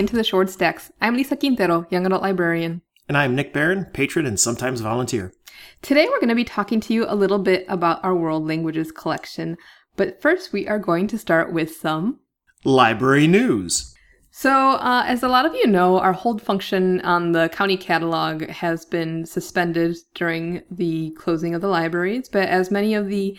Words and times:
into 0.00 0.16
the 0.16 0.22
Shorewood 0.22 0.48
Stacks. 0.48 0.90
I'm 1.02 1.14
Lisa 1.14 1.36
Quintero, 1.36 1.86
young 1.90 2.06
adult 2.06 2.22
librarian. 2.22 2.80
And 3.06 3.18
I'm 3.18 3.34
Nick 3.34 3.52
Barron, 3.52 3.84
patron 3.92 4.24
and 4.24 4.40
sometimes 4.40 4.80
volunteer. 4.80 5.34
Today 5.82 6.06
we're 6.08 6.20
going 6.20 6.30
to 6.30 6.34
be 6.34 6.42
talking 6.42 6.80
to 6.80 6.94
you 6.94 7.04
a 7.06 7.14
little 7.14 7.38
bit 7.38 7.66
about 7.68 8.02
our 8.02 8.14
world 8.14 8.46
languages 8.48 8.90
collection. 8.92 9.58
But 9.96 10.22
first, 10.22 10.54
we 10.54 10.66
are 10.66 10.78
going 10.78 11.06
to 11.08 11.18
start 11.18 11.52
with 11.52 11.76
some 11.76 12.20
library 12.64 13.26
news. 13.26 13.94
So, 14.30 14.50
uh, 14.50 15.04
as 15.06 15.22
a 15.22 15.28
lot 15.28 15.44
of 15.44 15.54
you 15.54 15.66
know, 15.66 15.98
our 15.98 16.14
hold 16.14 16.40
function 16.40 17.02
on 17.02 17.32
the 17.32 17.50
county 17.50 17.76
catalog 17.76 18.48
has 18.48 18.86
been 18.86 19.26
suspended 19.26 19.98
during 20.14 20.62
the 20.70 21.10
closing 21.18 21.54
of 21.54 21.60
the 21.60 21.68
libraries. 21.68 22.26
But 22.30 22.48
as 22.48 22.70
many 22.70 22.94
of 22.94 23.08
the 23.08 23.36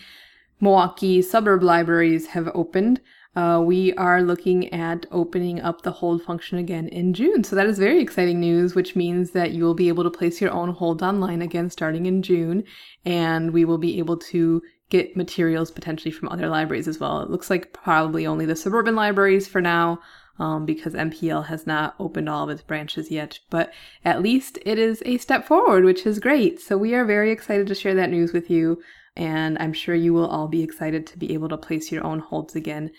Milwaukee 0.60 1.22
suburb 1.22 1.64
libraries 1.64 2.28
have 2.28 2.48
opened, 2.54 3.00
uh, 3.34 3.62
we 3.64 3.94
are 3.94 4.22
looking 4.22 4.72
at 4.74 5.06
opening 5.10 5.60
up 5.60 5.82
the 5.82 5.90
hold 5.90 6.22
function 6.22 6.58
again 6.58 6.88
in 6.88 7.14
June. 7.14 7.42
So 7.44 7.56
that 7.56 7.66
is 7.66 7.78
very 7.78 8.00
exciting 8.00 8.40
news, 8.40 8.74
which 8.74 8.94
means 8.94 9.30
that 9.30 9.52
you 9.52 9.64
will 9.64 9.74
be 9.74 9.88
able 9.88 10.04
to 10.04 10.10
place 10.10 10.40
your 10.40 10.50
own 10.50 10.70
hold 10.70 11.02
online 11.02 11.40
again 11.40 11.70
starting 11.70 12.04
in 12.04 12.22
June. 12.22 12.64
And 13.06 13.52
we 13.52 13.64
will 13.64 13.78
be 13.78 13.98
able 13.98 14.18
to 14.18 14.60
get 14.90 15.16
materials 15.16 15.70
potentially 15.70 16.10
from 16.10 16.28
other 16.28 16.48
libraries 16.48 16.86
as 16.86 17.00
well. 17.00 17.20
It 17.20 17.30
looks 17.30 17.48
like 17.48 17.72
probably 17.72 18.26
only 18.26 18.44
the 18.44 18.56
suburban 18.56 18.94
libraries 18.94 19.48
for 19.48 19.60
now. 19.60 20.00
Um, 20.38 20.64
because 20.64 20.94
MPL 20.94 21.46
has 21.46 21.66
not 21.66 21.94
opened 22.00 22.26
all 22.26 22.44
of 22.44 22.50
its 22.50 22.62
branches 22.62 23.10
yet, 23.10 23.38
but 23.50 23.70
at 24.02 24.22
least 24.22 24.58
it 24.64 24.78
is 24.78 25.02
a 25.04 25.18
step 25.18 25.46
forward, 25.46 25.84
which 25.84 26.06
is 26.06 26.18
great. 26.18 26.58
So 26.58 26.78
we 26.78 26.94
are 26.94 27.04
very 27.04 27.30
excited 27.30 27.66
to 27.66 27.74
share 27.74 27.94
that 27.94 28.08
news 28.08 28.32
with 28.32 28.48
you, 28.48 28.82
and 29.14 29.58
I'm 29.58 29.74
sure 29.74 29.94
you 29.94 30.14
will 30.14 30.26
all 30.26 30.48
be 30.48 30.62
excited 30.62 31.06
to 31.08 31.18
be 31.18 31.34
able 31.34 31.50
to 31.50 31.58
place 31.58 31.92
your 31.92 32.04
own 32.04 32.18
holds 32.18 32.56
again 32.56 32.92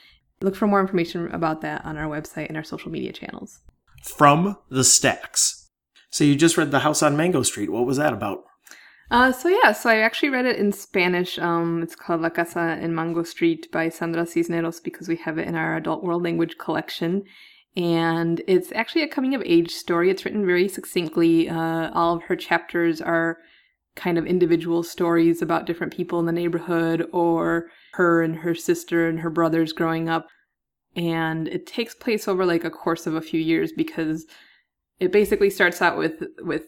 Look 0.44 0.58
for 0.58 0.68
more 0.68 0.82
information 0.82 1.32
about 1.32 1.62
that 1.62 1.86
on 1.86 1.98
our 1.98 2.10
website 2.10 2.50
and 2.50 2.58
our 2.58 2.66
social 2.66 2.92
media 2.92 3.14
channels. 3.14 3.62
From 4.04 4.58
the 4.70 4.84
Stacks. 4.84 5.70
So 6.10 6.26
you 6.26 6.36
just 6.36 6.58
read 6.58 6.72
The 6.72 6.80
House 6.80 7.02
on 7.02 7.16
Mango 7.16 7.44
Street. 7.44 7.72
What 7.72 7.86
was 7.86 7.96
that 7.96 8.12
about? 8.12 8.44
Uh, 9.10 9.32
so 9.32 9.48
yeah, 9.48 9.72
so 9.72 9.90
I 9.90 10.00
actually 10.00 10.30
read 10.30 10.46
it 10.46 10.58
in 10.58 10.74
Spanish. 10.74 11.40
Um, 11.40 11.82
it's 11.82 11.96
called 11.96 12.20
La 12.20 12.30
Casa 12.30 12.78
en 12.82 12.94
Mango 12.94 13.24
Street 13.24 13.72
by 13.72 13.88
Sandra 13.88 14.26
Cisneros 14.26 14.82
because 14.82 15.08
we 15.08 15.16
have 15.16 15.38
it 15.38 15.48
in 15.48 15.56
our 15.56 15.78
adult 15.78 16.04
world 16.04 16.24
language 16.24 16.58
collection. 16.58 17.24
And 17.78 18.42
it's 18.46 18.74
actually 18.74 19.04
a 19.04 19.08
coming 19.08 19.34
of 19.34 19.42
age 19.46 19.72
story. 19.72 20.10
It's 20.10 20.26
written 20.26 20.46
very 20.46 20.68
succinctly. 20.68 21.50
Uh, 21.50 21.90
all 21.94 22.18
of 22.18 22.24
her 22.24 22.36
chapters 22.36 23.00
are 23.00 23.38
kind 23.96 24.18
of 24.18 24.26
individual 24.26 24.84
stories 24.84 25.42
about 25.42 25.66
different 25.66 25.94
people 25.94 26.20
in 26.20 26.26
the 26.26 26.32
neighborhood 26.32 27.08
or 27.12 27.68
her 27.94 28.22
and 28.22 28.38
her 28.38 28.56
sister 28.56 29.08
and 29.08 29.20
her 29.20 29.30
brothers 29.30 29.74
growing 29.74 30.10
up. 30.10 30.28
And 30.96 31.48
it 31.48 31.66
takes 31.66 31.94
place 31.94 32.28
over 32.28 32.46
like 32.46 32.64
a 32.64 32.70
course 32.70 33.08
of 33.08 33.16
a 33.16 33.22
few 33.22 33.40
years 33.40 33.72
because 33.72 34.26
it 35.00 35.12
basically 35.12 35.50
starts 35.50 35.82
out 35.82 35.98
with 35.98 36.24
with 36.40 36.64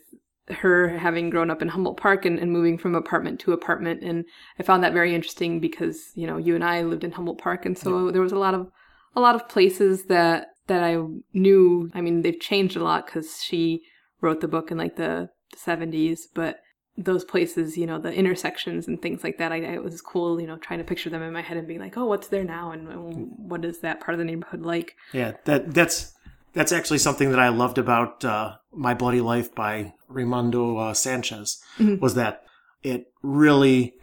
her 0.49 0.89
having 0.89 1.31
grown 1.31 1.49
up 1.49 1.61
in 1.61 1.69
Humboldt 1.69 1.97
Park 1.97 2.25
and, 2.25 2.37
and 2.37 2.51
moving 2.51 2.77
from 2.77 2.93
apartment 2.93 3.39
to 3.39 3.53
apartment. 3.53 4.03
And 4.03 4.25
I 4.59 4.63
found 4.63 4.83
that 4.83 4.93
very 4.93 5.15
interesting 5.15 5.59
because, 5.59 6.11
you 6.13 6.27
know, 6.27 6.37
you 6.37 6.53
and 6.53 6.63
I 6.63 6.83
lived 6.83 7.03
in 7.03 7.11
Humboldt 7.11 7.39
Park 7.39 7.65
and 7.65 7.77
so 7.77 8.05
yeah. 8.05 8.11
there 8.11 8.21
was 8.21 8.31
a 8.31 8.39
lot 8.39 8.53
of 8.53 8.67
a 9.15 9.21
lot 9.21 9.35
of 9.35 9.47
places 9.49 10.05
that 10.05 10.49
that 10.67 10.83
I 10.83 10.97
knew. 11.33 11.89
I 11.93 12.01
mean, 12.01 12.21
they've 12.21 12.39
changed 12.39 12.75
a 12.75 12.83
lot 12.83 13.05
because 13.05 13.41
she 13.41 13.81
wrote 14.21 14.41
the 14.41 14.47
book 14.47 14.71
in 14.71 14.77
like 14.77 14.95
the 14.95 15.29
70s, 15.55 16.21
but 16.33 16.59
those 16.97 17.25
places, 17.25 17.77
you 17.77 17.85
know, 17.85 17.99
the 17.99 18.13
intersections 18.13 18.87
and 18.87 19.02
things 19.02 19.23
like 19.23 19.37
that. 19.37 19.52
I, 19.52 19.58
it 19.58 19.83
was 19.83 20.02
cool, 20.02 20.39
you 20.39 20.47
know, 20.47 20.58
trying 20.58 20.80
to 20.80 20.86
picture 20.86 21.09
them 21.09 21.21
in 21.21 21.33
my 21.33 21.42
head 21.42 21.58
and 21.58 21.67
being 21.67 21.80
like, 21.80 21.97
oh, 21.97 22.05
what's 22.05 22.27
there 22.27 22.43
now, 22.43 22.71
and, 22.71 22.87
and 22.87 23.31
what 23.37 23.65
is 23.65 23.80
that 23.80 23.99
part 23.99 24.14
of 24.14 24.20
the 24.20 24.25
neighborhood 24.25 24.61
like? 24.61 24.95
Yeah, 25.11 25.33
that 25.45 25.73
that's 25.73 26.14
that's 26.53 26.71
actually 26.71 26.99
something 26.99 27.31
that 27.31 27.39
I 27.39 27.49
loved 27.49 27.77
about 27.77 28.23
uh, 28.23 28.55
My 28.71 28.93
Bloody 28.93 29.21
Life 29.21 29.53
by 29.53 29.93
Reymundo 30.09 30.92
uh, 30.92 30.93
Sanchez 30.93 31.61
mm-hmm. 31.77 32.02
was 32.02 32.15
that 32.15 32.43
it 32.81 33.11
really 33.21 33.95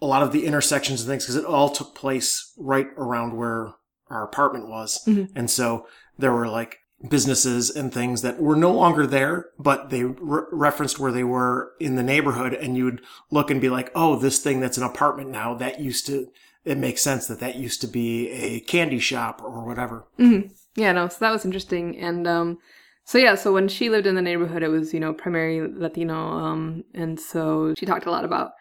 a 0.00 0.06
lot 0.06 0.22
of 0.22 0.32
the 0.32 0.46
intersections 0.46 1.00
and 1.00 1.08
things 1.08 1.24
because 1.24 1.36
it 1.36 1.44
all 1.44 1.68
took 1.68 1.94
place 1.94 2.52
right 2.56 2.88
around 2.96 3.36
where 3.36 3.74
our 4.08 4.24
apartment 4.24 4.68
was, 4.68 5.02
mm-hmm. 5.06 5.36
and 5.36 5.50
so 5.50 5.86
there 6.18 6.32
were 6.32 6.48
like 6.48 6.78
businesses 7.08 7.70
and 7.70 7.92
things 7.92 8.22
that 8.22 8.40
were 8.40 8.56
no 8.56 8.72
longer 8.72 9.06
there, 9.06 9.46
but 9.58 9.90
they 9.90 10.04
re- 10.04 10.44
referenced 10.52 10.98
where 10.98 11.12
they 11.12 11.24
were 11.24 11.72
in 11.80 11.96
the 11.96 12.02
neighborhood. 12.02 12.54
And 12.54 12.76
you 12.76 12.84
would 12.84 13.02
look 13.30 13.50
and 13.50 13.60
be 13.60 13.68
like, 13.68 13.90
oh, 13.94 14.16
this 14.16 14.38
thing 14.38 14.60
that's 14.60 14.78
an 14.78 14.84
apartment 14.84 15.30
now, 15.30 15.54
that 15.54 15.80
used 15.80 16.06
to, 16.06 16.28
it 16.64 16.78
makes 16.78 17.02
sense 17.02 17.26
that 17.26 17.40
that 17.40 17.56
used 17.56 17.80
to 17.80 17.86
be 17.86 18.30
a 18.30 18.60
candy 18.60 18.98
shop 18.98 19.42
or 19.42 19.64
whatever. 19.64 20.06
Mm-hmm. 20.18 20.48
Yeah, 20.76 20.92
no, 20.92 21.08
so 21.08 21.16
that 21.20 21.32
was 21.32 21.44
interesting. 21.44 21.98
And, 21.98 22.26
um, 22.26 22.58
so 23.04 23.18
yeah, 23.18 23.34
so 23.34 23.52
when 23.52 23.66
she 23.66 23.90
lived 23.90 24.06
in 24.06 24.14
the 24.14 24.22
neighborhood, 24.22 24.62
it 24.62 24.68
was, 24.68 24.94
you 24.94 25.00
know, 25.00 25.12
primarily 25.12 25.72
Latino. 25.74 26.16
Um, 26.16 26.84
and 26.94 27.18
so 27.18 27.74
she 27.76 27.84
talked 27.84 28.06
a 28.06 28.10
lot 28.10 28.24
about 28.24 28.52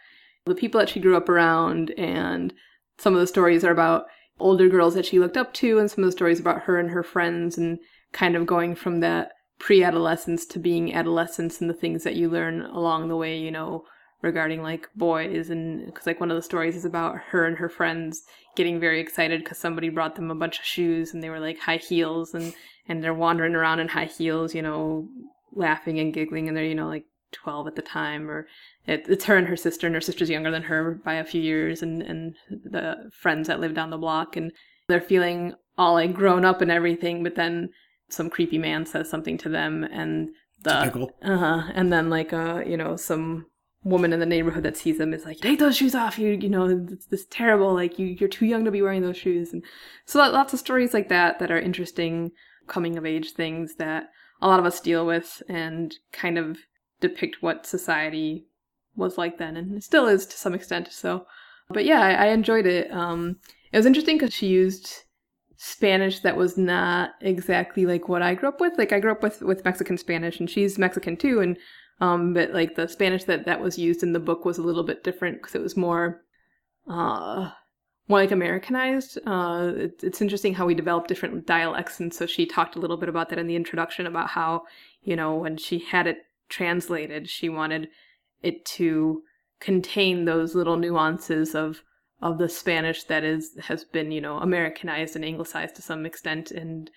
the 0.45 0.55
people 0.55 0.79
that 0.79 0.89
she 0.89 0.99
grew 0.99 1.15
up 1.15 1.29
around 1.29 1.91
and 1.91 2.53
some 2.97 3.13
of 3.13 3.19
the 3.19 3.27
stories 3.27 3.63
are 3.63 3.71
about 3.71 4.05
older 4.39 4.67
girls 4.67 4.95
that 4.95 5.05
she 5.05 5.19
looked 5.19 5.37
up 5.37 5.53
to 5.53 5.77
and 5.77 5.89
some 5.89 6.03
of 6.03 6.07
the 6.07 6.11
stories 6.11 6.39
about 6.39 6.61
her 6.61 6.79
and 6.79 6.89
her 6.89 7.03
friends 7.03 7.57
and 7.57 7.77
kind 8.11 8.35
of 8.35 8.45
going 8.45 8.75
from 8.75 8.99
that 8.99 9.31
pre-adolescence 9.59 10.45
to 10.47 10.59
being 10.59 10.93
adolescence 10.93 11.61
and 11.61 11.69
the 11.69 11.73
things 11.75 12.03
that 12.03 12.15
you 12.15 12.29
learn 12.29 12.61
along 12.61 13.07
the 13.07 13.15
way, 13.15 13.37
you 13.37 13.51
know, 13.51 13.85
regarding 14.21 14.61
like 14.61 14.87
boys 14.95 15.49
and 15.49 15.85
because 15.85 16.05
like 16.05 16.19
one 16.19 16.29
of 16.29 16.35
the 16.35 16.41
stories 16.41 16.75
is 16.75 16.85
about 16.85 17.17
her 17.17 17.45
and 17.45 17.57
her 17.57 17.69
friends 17.69 18.23
getting 18.55 18.79
very 18.79 18.99
excited 18.99 19.43
because 19.43 19.57
somebody 19.57 19.89
brought 19.89 20.15
them 20.15 20.29
a 20.29 20.35
bunch 20.35 20.59
of 20.59 20.65
shoes 20.65 21.13
and 21.13 21.23
they 21.23 21.29
were 21.29 21.39
like 21.39 21.59
high 21.59 21.77
heels 21.77 22.33
and 22.33 22.53
and 22.87 23.03
they're 23.03 23.13
wandering 23.13 23.55
around 23.55 23.79
in 23.79 23.87
high 23.87 24.05
heels, 24.05 24.53
you 24.53 24.61
know, 24.61 25.07
laughing 25.53 25.99
and 25.99 26.13
giggling 26.13 26.47
and 26.47 26.55
they're 26.55 26.65
you 26.65 26.75
know 26.75 26.87
like 26.87 27.05
12 27.31 27.67
at 27.67 27.75
the 27.75 27.81
time 27.81 28.29
or 28.29 28.47
it, 28.85 29.05
it's 29.07 29.25
her 29.25 29.37
and 29.37 29.47
her 29.47 29.57
sister 29.57 29.87
and 29.87 29.95
her 29.95 30.01
sister's 30.01 30.29
younger 30.29 30.51
than 30.51 30.63
her 30.63 30.99
by 31.03 31.13
a 31.13 31.25
few 31.25 31.41
years 31.41 31.81
and 31.81 32.01
and 32.01 32.35
the 32.49 33.09
friends 33.11 33.47
that 33.47 33.59
live 33.59 33.73
down 33.73 33.89
the 33.89 33.97
block 33.97 34.35
and 34.35 34.51
they're 34.87 35.01
feeling 35.01 35.53
all 35.77 35.93
like 35.93 36.13
grown 36.13 36.45
up 36.45 36.61
and 36.61 36.71
everything 36.71 37.23
but 37.23 37.35
then 37.35 37.69
some 38.11 38.29
creepy 38.29 38.57
man 38.57 38.85
says 38.85 39.09
something 39.09 39.37
to 39.37 39.49
them 39.49 39.83
and 39.83 40.29
the 40.63 41.09
uh-huh. 41.23 41.71
And 41.73 41.91
then 41.91 42.09
like 42.09 42.33
uh 42.33 42.63
you 42.65 42.77
know 42.77 42.95
some 42.95 43.47
woman 43.83 44.13
in 44.13 44.19
the 44.19 44.25
neighborhood 44.25 44.63
that 44.63 44.77
sees 44.77 44.97
them 44.97 45.13
is 45.13 45.25
like 45.25 45.39
take 45.39 45.57
those 45.57 45.75
shoes 45.75 45.95
off 45.95 46.19
you 46.19 46.37
you 46.39 46.47
know 46.47 46.85
it's 46.91 47.07
this 47.07 47.25
terrible 47.31 47.73
like 47.73 47.97
you 47.97 48.05
you're 48.05 48.29
too 48.29 48.45
young 48.45 48.63
to 48.63 48.71
be 48.71 48.81
wearing 48.81 49.01
those 49.01 49.17
shoes. 49.17 49.53
And 49.53 49.63
so 50.05 50.19
lots 50.19 50.53
of 50.53 50.59
stories 50.59 50.93
like 50.93 51.09
that 51.09 51.39
that 51.39 51.51
are 51.51 51.59
interesting 51.59 52.31
coming 52.67 52.97
of 52.97 53.05
age 53.05 53.33
things 53.33 53.75
that 53.75 54.09
a 54.41 54.47
lot 54.47 54.59
of 54.59 54.65
us 54.65 54.79
deal 54.79 55.05
with 55.05 55.41
and 55.49 55.95
kind 56.11 56.37
of 56.37 56.59
depict 56.99 57.37
what 57.41 57.65
society 57.65 58.45
was 58.95 59.17
like 59.17 59.37
then 59.37 59.57
and 59.57 59.83
still 59.83 60.07
is 60.07 60.25
to 60.25 60.37
some 60.37 60.53
extent 60.53 60.87
so. 60.91 61.25
But 61.69 61.85
yeah 61.85 62.01
i, 62.01 62.11
I 62.11 62.27
enjoyed 62.27 62.65
it. 62.65 62.91
Um 62.91 63.37
it 63.71 63.77
was 63.77 63.85
interesting 63.85 64.17
because 64.17 64.33
she 64.33 64.47
used 64.47 65.05
Spanish 65.63 66.21
that 66.21 66.37
was 66.37 66.57
not 66.57 67.11
exactly 67.21 67.85
like 67.85 68.09
what 68.09 68.23
I 68.23 68.33
grew 68.33 68.49
up 68.49 68.59
with. 68.59 68.79
Like 68.79 68.91
I 68.91 68.99
grew 68.99 69.11
up 69.11 69.21
with 69.21 69.41
with 69.43 69.63
Mexican 69.63 69.95
Spanish, 69.95 70.39
and 70.39 70.49
she's 70.49 70.79
Mexican 70.79 71.15
too, 71.15 71.39
and 71.39 71.55
um, 71.99 72.33
but 72.33 72.51
like 72.51 72.73
the 72.73 72.87
Spanish 72.87 73.25
that 73.25 73.45
that 73.45 73.61
was 73.61 73.77
used 73.77 74.01
in 74.01 74.11
the 74.11 74.19
book 74.19 74.43
was 74.43 74.57
a 74.57 74.63
little 74.63 74.81
bit 74.81 75.03
different 75.03 75.37
because 75.37 75.53
it 75.53 75.61
was 75.61 75.77
more, 75.77 76.23
uh, 76.89 77.51
more 78.07 78.19
like 78.19 78.31
Americanized. 78.31 79.19
Uh, 79.27 79.73
it, 79.75 79.99
it's 80.01 80.19
interesting 80.19 80.55
how 80.55 80.65
we 80.65 80.73
develop 80.73 81.05
different 81.05 81.45
dialects, 81.45 81.99
and 81.99 82.11
so 82.11 82.25
she 82.25 82.47
talked 82.47 82.75
a 82.75 82.79
little 82.79 82.97
bit 82.97 83.09
about 83.09 83.29
that 83.29 83.37
in 83.37 83.45
the 83.45 83.55
introduction 83.55 84.07
about 84.07 84.29
how 84.29 84.63
you 85.03 85.15
know 85.15 85.35
when 85.35 85.57
she 85.57 85.77
had 85.77 86.07
it 86.07 86.25
translated, 86.49 87.29
she 87.29 87.49
wanted 87.49 87.87
it 88.41 88.65
to 88.65 89.21
contain 89.59 90.25
those 90.25 90.55
little 90.55 90.77
nuances 90.77 91.53
of 91.53 91.83
of 92.21 92.37
the 92.37 92.49
Spanish 92.49 93.03
that 93.05 93.23
is 93.23 93.57
has 93.63 93.83
been 93.83 94.11
you 94.11 94.21
know 94.21 94.37
Americanized 94.37 95.15
and 95.15 95.25
anglicized 95.25 95.75
to 95.75 95.81
some 95.81 96.05
extent, 96.05 96.51
and 96.51 96.89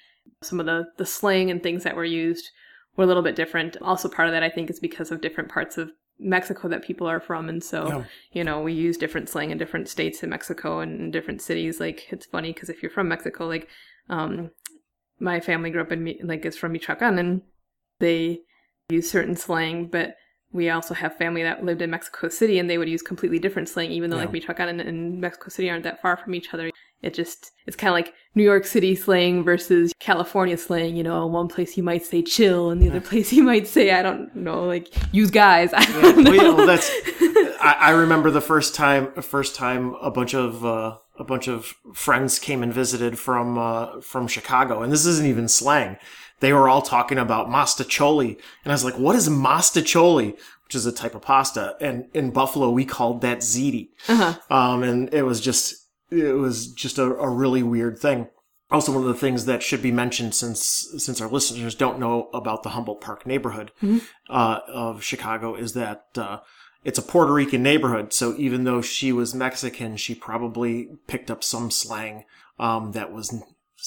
some 0.43 0.61
of 0.61 0.67
the 0.67 0.87
the 0.97 1.07
slang 1.07 1.51
and 1.51 1.63
things 1.63 1.85
that 1.85 1.97
were 1.97 2.05
used 2.05 2.51
were 2.97 3.05
a 3.05 3.07
little 3.07 3.23
bit 3.23 3.37
different. 3.37 3.77
Also, 3.81 4.09
part 4.09 4.29
of 4.29 4.33
that 4.33 4.43
I 4.43 4.51
think 4.51 4.71
is 4.71 4.81
because 4.81 5.11
of 5.11 5.21
different 5.21 5.51
parts 5.51 5.79
of 5.79 5.91
Mexico 6.19 6.69
that 6.69 6.85
people 6.85 7.07
are 7.07 7.21
from, 7.21 7.49
and 7.49 7.63
so 7.63 7.89
yeah. 7.89 8.05
you 8.33 8.45
know 8.45 8.61
we 8.61 8.73
use 8.73 8.97
different 8.97 9.29
slang 9.29 9.51
in 9.51 9.59
different 9.59 9.89
states 9.89 10.23
in 10.23 10.31
Mexico 10.31 10.81
and 10.81 11.01
in 11.01 11.11
different 11.11 11.43
cities. 11.43 11.81
Like 11.81 12.13
it's 12.13 12.27
funny 12.27 12.53
because 12.53 12.69
if 12.69 12.83
you're 12.83 12.91
from 12.91 13.09
Mexico, 13.09 13.47
like 13.47 13.69
um, 14.09 14.51
my 15.19 15.41
family 15.41 15.71
grew 15.71 15.83
up 15.83 15.93
in 15.93 16.17
like 16.23 16.45
is 16.45 16.57
from 16.57 16.73
Michoacan, 16.73 17.19
and 17.19 17.43
they 17.99 18.41
use 18.91 19.11
certain 19.11 19.37
slang, 19.37 19.87
but 19.87 20.17
we 20.55 20.71
also 20.71 20.95
have 20.95 21.17
family 21.17 21.43
that 21.43 21.65
lived 21.65 21.83
in 21.83 21.91
Mexico 21.91 22.29
City 22.29 22.61
and 22.61 22.71
they 22.71 22.79
would 22.79 22.89
use 22.89 23.03
completely 23.03 23.41
different 23.41 23.69
slang, 23.69 23.91
even 23.91 24.09
though 24.09 24.17
yeah. 24.17 24.23
like 24.23 24.33
Michoacan 24.33 24.69
and, 24.69 24.81
and 24.81 25.21
Mexico 25.21 25.49
City 25.49 25.69
aren't 25.69 25.83
that 25.83 26.01
far 26.01 26.17
from 26.17 26.33
each 26.33 26.55
other. 26.55 26.71
It 27.03 27.13
just, 27.13 27.51
it's 27.67 27.77
kind 27.77 27.89
of 27.89 27.95
like 27.95 28.15
New 28.37 28.45
York 28.45 28.65
City 28.65 28.95
slang 28.95 29.43
versus 29.43 29.93
California 29.99 30.57
slang. 30.57 30.95
You 30.95 31.03
know, 31.03 31.27
one 31.27 31.49
place 31.49 31.77
you 31.77 31.83
might 31.83 32.07
say 32.07 32.23
chill 32.23 32.71
and 32.71 32.81
the 32.81 32.89
other 32.89 33.01
place 33.01 33.33
you 33.33 33.43
might 33.43 33.67
say, 33.67 33.91
I 33.91 34.01
don't 34.01 34.35
know, 34.37 34.65
like 34.65 34.95
use 35.13 35.33
guys. 35.33 35.73
I 35.75 35.83
yeah. 35.89 36.13
Well, 36.15 36.35
yeah, 36.35 36.55
well, 36.55 36.67
that's, 36.67 36.89
I, 37.61 37.77
I, 37.81 37.91
remember 37.91 38.31
the 38.31 38.41
first 38.41 38.77
time, 38.77 39.13
first 39.21 39.57
time 39.57 39.97
a 40.01 40.11
bunch 40.13 40.35
of, 40.35 40.65
uh, 40.65 40.99
a 41.17 41.25
bunch 41.25 41.49
of 41.49 41.75
friends 41.95 42.39
came 42.39 42.63
and 42.63 42.73
visited 42.73 43.19
from 43.19 43.57
uh, 43.57 44.01
from 44.01 44.27
Chicago, 44.27 44.83
and 44.83 44.93
this 44.93 45.07
isn't 45.07 45.27
even 45.27 45.47
slang. 45.47 45.97
They 46.41 46.53
were 46.53 46.69
all 46.69 46.83
talking 46.83 47.19
about 47.19 47.49
mostaccioli, 47.49 48.37
and 48.65 48.73
I 48.73 48.75
was 48.75 48.85
like, 48.85 48.99
"What 48.99 49.17
is 49.17 49.29
mostaccioli?" 49.29 50.37
Which 50.65 50.75
is 50.75 50.87
a 50.87 50.93
type 50.93 51.15
of 51.15 51.23
pasta, 51.23 51.77
and 51.81 52.07
in 52.15 52.31
Buffalo 52.31 52.71
we 52.71 52.85
called 52.85 53.21
that 53.21 53.39
ziti, 53.39 53.89
Uh-huh. 54.09 54.35
um, 54.51 54.83
and 54.83 55.13
it 55.13 55.23
was 55.23 55.41
just 55.41 55.75
it 56.11 56.35
was 56.37 56.69
just 56.73 56.99
a, 56.99 57.05
a 57.05 57.29
really 57.29 57.63
weird 57.63 57.99
thing. 57.99 58.29
Also, 58.71 58.93
one 58.93 59.03
of 59.03 59.09
the 59.09 59.15
things 59.15 59.45
that 59.45 59.63
should 59.63 59.83
be 59.83 59.93
mentioned, 59.93 60.35
since 60.35 60.89
since 60.97 61.21
our 61.21 61.29
listeners 61.29 61.75
don't 61.75 61.99
know 61.99 62.29
about 62.33 62.63
the 62.63 62.71
Humboldt 62.71 63.01
Park 63.03 63.27
neighborhood 63.27 63.73
uh, 64.31 64.61
of 64.67 65.03
Chicago, 65.05 65.55
is 65.55 65.75
that 65.75 66.07
uh, 66.17 66.39
it's 66.83 66.99
a 66.99 67.03
Puerto 67.03 67.33
Rican 67.33 67.63
neighborhood. 67.63 68.13
So 68.13 68.35
even 68.39 68.65
though 68.65 68.81
she 68.81 69.13
was 69.13 69.35
Mexican, 69.35 69.97
she 69.97 70.15
probably 70.15 70.89
picked 71.07 71.31
up 71.31 71.45
some 71.45 71.71
slang 71.71 72.25
um, 72.59 72.93
that 72.93 73.13
was 73.13 73.35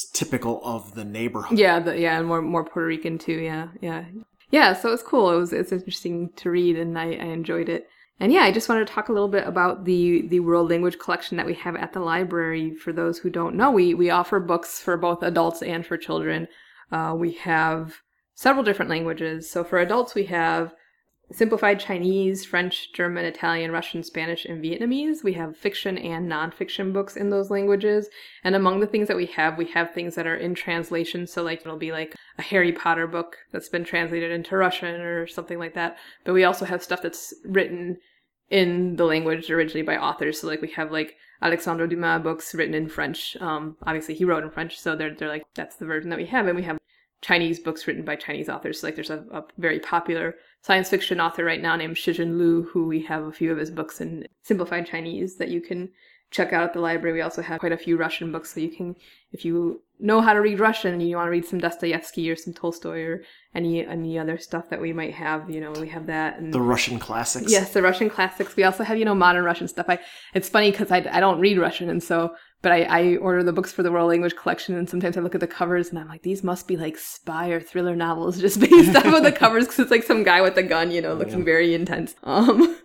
typical 0.05 0.61
of 0.63 0.95
the 0.95 1.05
neighborhood. 1.05 1.57
Yeah, 1.57 1.79
the, 1.79 1.97
yeah, 1.97 2.17
and 2.17 2.27
more 2.27 2.41
more 2.41 2.63
Puerto 2.63 2.87
Rican 2.87 3.17
too. 3.17 3.39
Yeah, 3.39 3.69
yeah, 3.81 4.05
yeah. 4.51 4.73
So 4.73 4.93
it's 4.93 5.03
cool. 5.03 5.31
It 5.31 5.37
was 5.37 5.53
it's 5.53 5.71
interesting 5.71 6.31
to 6.37 6.51
read, 6.51 6.77
and 6.77 6.97
I, 6.97 7.05
I 7.05 7.25
enjoyed 7.25 7.69
it. 7.69 7.87
And 8.19 8.33
yeah, 8.33 8.41
I 8.41 8.51
just 8.51 8.67
wanted 8.67 8.87
to 8.87 8.93
talk 8.93 9.09
a 9.09 9.13
little 9.13 9.27
bit 9.27 9.47
about 9.47 9.85
the 9.85 10.27
the 10.27 10.39
world 10.39 10.69
language 10.69 10.99
collection 10.99 11.37
that 11.37 11.45
we 11.45 11.53
have 11.55 11.75
at 11.75 11.93
the 11.93 11.99
library. 11.99 12.73
For 12.73 12.91
those 12.91 13.19
who 13.19 13.29
don't 13.29 13.55
know, 13.55 13.71
we 13.71 13.93
we 13.93 14.09
offer 14.09 14.39
books 14.39 14.79
for 14.79 14.97
both 14.97 15.23
adults 15.23 15.61
and 15.61 15.85
for 15.85 15.97
children. 15.97 16.47
Uh, 16.91 17.13
we 17.17 17.33
have 17.33 18.01
several 18.33 18.63
different 18.63 18.89
languages. 18.89 19.49
So 19.49 19.63
for 19.63 19.79
adults, 19.79 20.15
we 20.15 20.25
have 20.25 20.73
simplified 21.31 21.79
Chinese, 21.79 22.45
French, 22.45 22.93
German, 22.93 23.25
Italian, 23.25 23.71
Russian, 23.71 24.01
Spanish, 24.01 24.45
and 24.45 24.63
Vietnamese. 24.63 25.23
We 25.23 25.33
have 25.33 25.57
fiction 25.57 25.97
and 25.97 26.31
nonfiction 26.31 26.93
books 26.93 27.17
in 27.17 27.29
those 27.29 27.51
languages. 27.51 28.07
And 28.43 28.55
among 28.55 28.79
the 28.79 28.87
things 28.87 29.07
that 29.09 29.17
we 29.17 29.25
have, 29.27 29.57
we 29.57 29.65
have 29.65 29.93
things 29.93 30.15
that 30.15 30.27
are 30.27 30.35
in 30.35 30.55
translation. 30.55 31.27
So 31.27 31.43
like 31.43 31.61
it'll 31.61 31.77
be 31.77 31.91
like 31.91 32.15
a 32.37 32.41
Harry 32.41 32.71
Potter 32.71 33.07
book 33.07 33.37
that's 33.51 33.69
been 33.69 33.83
translated 33.83 34.31
into 34.31 34.55
Russian 34.55 35.01
or 35.01 35.27
something 35.27 35.59
like 35.59 35.73
that. 35.73 35.97
But 36.23 36.33
we 36.33 36.45
also 36.45 36.65
have 36.65 36.81
stuff 36.81 37.01
that's 37.01 37.33
written 37.43 37.97
in 38.49 38.95
the 38.95 39.05
language 39.05 39.49
originally 39.51 39.81
by 39.81 39.97
authors. 39.97 40.39
So 40.39 40.47
like 40.47 40.61
we 40.61 40.69
have 40.69 40.91
like 40.91 41.15
Alexandre 41.41 41.87
Dumas 41.87 42.23
books 42.23 42.55
written 42.55 42.73
in 42.73 42.87
French. 42.87 43.35
Um, 43.41 43.75
obviously 43.85 44.15
he 44.15 44.25
wrote 44.25 44.43
in 44.43 44.49
French, 44.49 44.79
so 44.79 44.95
they're 44.95 45.13
they're 45.13 45.27
like 45.27 45.43
that's 45.55 45.75
the 45.75 45.85
version 45.85 46.09
that 46.09 46.19
we 46.19 46.25
have, 46.27 46.47
and 46.47 46.55
we 46.55 46.63
have 46.63 46.77
Chinese 47.21 47.59
books 47.59 47.87
written 47.87 48.03
by 48.03 48.15
Chinese 48.15 48.49
authors. 48.49 48.79
So 48.79 48.87
like 48.87 48.95
there's 48.95 49.09
a, 49.09 49.25
a 49.31 49.43
very 49.57 49.79
popular 49.79 50.35
science 50.67 50.89
fiction 50.89 51.21
author 51.21 51.45
right 51.45 51.61
now 51.61 51.77
named 51.77 51.95
Cixin 51.95 52.37
Liu, 52.37 52.63
who 52.63 52.87
we 52.87 53.01
have 53.03 53.23
a 53.23 53.31
few 53.31 53.53
of 53.53 53.57
his 53.57 53.71
books 53.71 54.01
in 54.01 54.27
simplified 54.43 54.85
Chinese 54.85 55.37
that 55.37 55.47
you 55.47 55.61
can 55.61 55.89
check 56.29 56.51
out 56.51 56.63
at 56.63 56.73
the 56.73 56.81
library. 56.81 57.13
We 57.13 57.21
also 57.21 57.41
have 57.41 57.61
quite 57.61 57.71
a 57.71 57.77
few 57.77 57.95
Russian 57.95 58.33
books, 58.33 58.53
so 58.53 58.59
you 58.59 58.69
can, 58.69 58.93
if 59.31 59.45
you 59.45 59.81
know 59.97 60.19
how 60.19 60.33
to 60.33 60.41
read 60.41 60.59
Russian 60.59 60.91
and 60.91 61.01
you 61.01 61.15
want 61.15 61.27
to 61.27 61.31
read 61.31 61.45
some 61.45 61.59
Dostoevsky 61.59 62.29
or 62.29 62.35
some 62.35 62.53
Tolstoy 62.53 63.01
or 63.03 63.23
any 63.55 63.85
any 63.85 64.19
other 64.19 64.37
stuff 64.37 64.69
that 64.69 64.81
we 64.81 64.91
might 64.91 65.13
have, 65.13 65.49
you 65.49 65.61
know, 65.61 65.71
we 65.71 65.87
have 65.87 66.05
that. 66.07 66.37
And 66.37 66.53
The 66.53 66.59
Russian 66.59 66.99
classics. 66.99 67.49
Yes, 67.49 67.71
the 67.71 67.81
Russian 67.81 68.09
classics. 68.09 68.57
We 68.57 68.65
also 68.65 68.83
have, 68.83 68.97
you 68.97 69.05
know, 69.05 69.15
modern 69.15 69.45
Russian 69.45 69.69
stuff. 69.69 69.85
I 69.87 69.99
it's 70.33 70.49
funny 70.49 70.71
because 70.71 70.91
I, 70.91 70.97
I 70.97 71.21
don't 71.21 71.39
read 71.39 71.57
Russian, 71.57 71.89
and 71.89 72.03
so 72.03 72.35
but 72.61 72.71
I, 72.71 72.83
I 72.83 73.15
order 73.17 73.43
the 73.43 73.53
books 73.53 73.71
for 73.71 73.83
the 73.83 73.91
world 73.91 74.09
language 74.09 74.35
collection, 74.35 74.75
and 74.75 74.89
sometimes 74.89 75.17
I 75.17 75.21
look 75.21 75.35
at 75.35 75.41
the 75.41 75.47
covers 75.47 75.89
and 75.89 75.99
I'm 75.99 76.07
like, 76.07 76.23
these 76.23 76.43
must 76.43 76.67
be 76.67 76.75
like 76.75 76.97
spy 76.97 77.49
or 77.49 77.59
thriller 77.59 77.95
novels 77.95 78.39
just 78.41 78.59
based 78.59 78.95
off 78.95 79.05
of 79.05 79.23
the 79.23 79.31
covers 79.35 79.65
because 79.65 79.79
it's 79.79 79.91
like 79.91 80.03
some 80.03 80.23
guy 80.23 80.41
with 80.41 80.57
a 80.57 80.63
gun, 80.63 80.91
you 80.91 81.01
know, 81.01 81.13
looking 81.13 81.43
very 81.45 81.73
intense. 81.73 82.15
Um, 82.23 82.77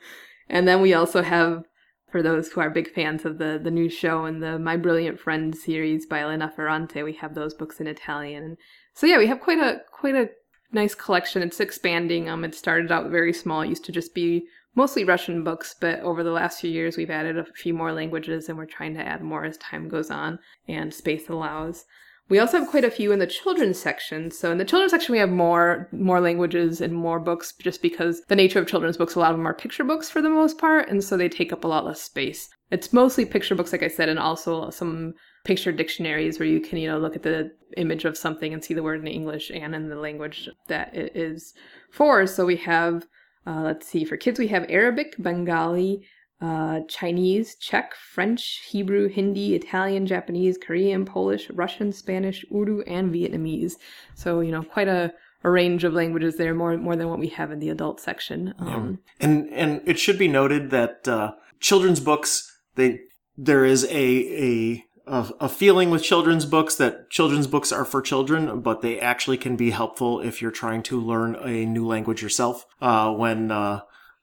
and 0.49 0.67
then 0.69 0.81
we 0.81 0.95
also 0.95 1.23
have. 1.23 1.65
For 2.11 2.23
those 2.23 2.49
who 2.49 2.61
are 2.61 2.69
big 2.69 2.93
fans 2.93 3.25
of 3.25 3.39
the, 3.39 3.59
the 3.65 3.71
new 3.71 3.89
show 3.89 4.27
and 4.27 4.43
the 4.43 4.59
My 4.59 4.77
Brilliant 4.77 5.19
Friend 5.19 5.57
series 5.57 6.05
by 6.05 6.21
Elena 6.21 6.53
Ferrante, 6.55 7.03
we 7.03 7.15
have 7.15 7.35
those 7.35 7.55
books 7.55 7.81
in 7.81 7.87
Italian. 7.87 8.45
And 8.45 8.57
so 8.93 9.07
yeah, 9.07 9.17
we 9.17 9.29
have 9.29 9.41
quite 9.41 9.57
a 9.57 9.81
quite 9.91 10.15
a 10.15 10.29
nice 10.73 10.95
collection. 10.95 11.43
It's 11.43 11.59
expanding. 11.59 12.29
Um, 12.29 12.45
it 12.45 12.55
started 12.55 12.93
out 12.93 13.11
very 13.11 13.33
small. 13.33 13.63
It 13.63 13.71
used 13.71 13.87
to 13.87 13.93
just 13.93 14.15
be 14.15 14.45
mostly 14.75 15.05
Russian 15.05 15.45
books, 15.45 15.75
but 15.81 16.01
over 16.01 16.23
the 16.23 16.31
last 16.31 16.61
few 16.61 16.71
years, 16.71 16.97
we've 16.97 17.11
added 17.11 17.39
a 17.39 17.45
few 17.45 17.75
more 17.75 17.93
languages, 17.93 18.49
and 18.49 18.57
we're 18.57 18.67
trying 18.67 18.95
to 18.95 19.07
add 19.07 19.23
more 19.23 19.45
as 19.45 19.57
time 19.59 19.89
goes 19.89 20.11
on 20.11 20.39
and 20.69 20.93
space 20.93 21.29
allows. 21.29 21.85
We 22.29 22.39
also 22.39 22.61
have 22.61 22.71
quite 22.71 22.85
a 22.85 22.91
few 22.91 23.13
in 23.13 23.19
the 23.19 23.27
children's 23.27 23.79
section. 23.79 24.31
So 24.31 24.51
in 24.51 24.59
the 24.59 24.65
children's 24.65 24.93
section, 24.93 25.13
we 25.13 25.19
have 25.19 25.29
more 25.31 25.89
more 25.93 26.21
languages 26.21 26.81
and 26.81 26.95
more 26.95 27.21
books, 27.21 27.53
just 27.61 27.83
because 27.83 28.23
the 28.29 28.37
nature 28.37 28.59
of 28.59 28.69
children's 28.69 28.97
books, 28.97 29.15
a 29.15 29.19
lot 29.19 29.33
of 29.33 29.37
them 29.37 29.47
are 29.47 29.53
picture 29.55 29.85
books 29.85 30.09
for 30.09 30.23
the 30.23 30.31
most 30.31 30.57
part, 30.57 30.89
and 30.89 31.03
so 31.05 31.17
they 31.17 31.29
take 31.29 31.53
up 31.53 31.65
a 31.65 31.69
lot 31.69 31.85
less 31.85 32.01
space. 32.01 32.49
It's 32.71 32.93
mostly 32.93 33.27
picture 33.27 33.55
books, 33.55 33.73
like 33.73 33.83
I 33.83 33.89
said, 33.89 34.09
and 34.09 34.19
also 34.19 34.71
some 34.71 35.13
picture 35.45 35.73
dictionaries 35.73 36.39
where 36.39 36.49
you 36.49 36.61
can, 36.61 36.79
you 36.79 36.89
know, 36.89 36.99
look 36.99 37.17
at 37.17 37.23
the 37.23 37.51
image 37.77 38.07
of 38.07 38.17
something 38.17 38.55
and 38.55 38.65
see 38.65 38.73
the 38.73 38.83
word 38.83 39.01
in 39.01 39.09
English 39.09 39.51
and 39.53 39.75
in 39.75 39.89
the 39.91 39.97
language 39.97 40.49
that 40.69 40.95
it 40.95 41.15
is 41.15 41.53
for. 41.91 42.27
So 42.27 42.47
we 42.47 42.57
have, 42.57 43.07
uh, 43.47 43.61
let's 43.63 43.87
see, 43.87 44.05
for 44.05 44.17
kids 44.17 44.39
we 44.39 44.49
have 44.49 44.67
Arabic, 44.69 45.15
Bengali, 45.19 46.03
uh, 46.41 46.81
Chinese, 46.89 47.55
Czech, 47.57 47.95
French, 47.95 48.63
Hebrew, 48.69 49.09
Hindi, 49.09 49.55
Italian, 49.55 50.07
Japanese, 50.07 50.59
Korean, 50.59 51.05
Polish, 51.05 51.49
Russian, 51.51 51.93
Spanish, 51.93 52.45
Urdu, 52.53 52.83
and 52.83 53.13
Vietnamese. 53.13 53.75
So 54.15 54.41
you 54.41 54.51
know, 54.51 54.63
quite 54.63 54.89
a, 54.89 55.13
a 55.45 55.51
range 55.51 55.85
of 55.85 55.93
languages 55.93 56.37
there, 56.37 56.55
more 56.55 56.77
more 56.77 56.97
than 56.97 57.09
what 57.09 57.21
we 57.21 57.29
have 57.29 57.53
in 57.53 57.61
the 57.61 57.69
adult 57.69 58.01
section. 58.01 58.55
Um, 58.59 58.99
And 59.21 59.49
and 59.53 59.81
it 59.87 59.99
should 59.99 60.19
be 60.19 60.29
noted 60.29 60.71
that 60.71 61.07
uh, 61.07 61.33
children's 61.61 62.01
books 62.01 62.61
they 62.75 63.01
there 63.37 63.65
is 63.65 63.85
a 63.85 63.89
a 63.91 64.85
a 65.07 65.31
a 65.41 65.49
feeling 65.49 65.91
with 65.91 66.03
children's 66.03 66.45
books 66.45 66.75
that 66.77 67.11
children's 67.11 67.47
books 67.47 67.73
are 67.73 67.85
for 67.85 68.01
children, 68.01 68.61
but 68.61 68.83
they 68.83 69.01
actually 69.01 69.37
can 69.37 69.57
be 69.57 69.71
helpful 69.71 70.21
if 70.21 70.41
you're 70.41 70.51
trying 70.51 70.83
to 70.85 71.01
learn 71.01 71.37
a 71.37 71.67
new 71.67 71.87
language 71.87 72.23
yourself. 72.23 72.67
Uh, 72.81 73.13
when 73.13 73.51
uh, 73.51 73.81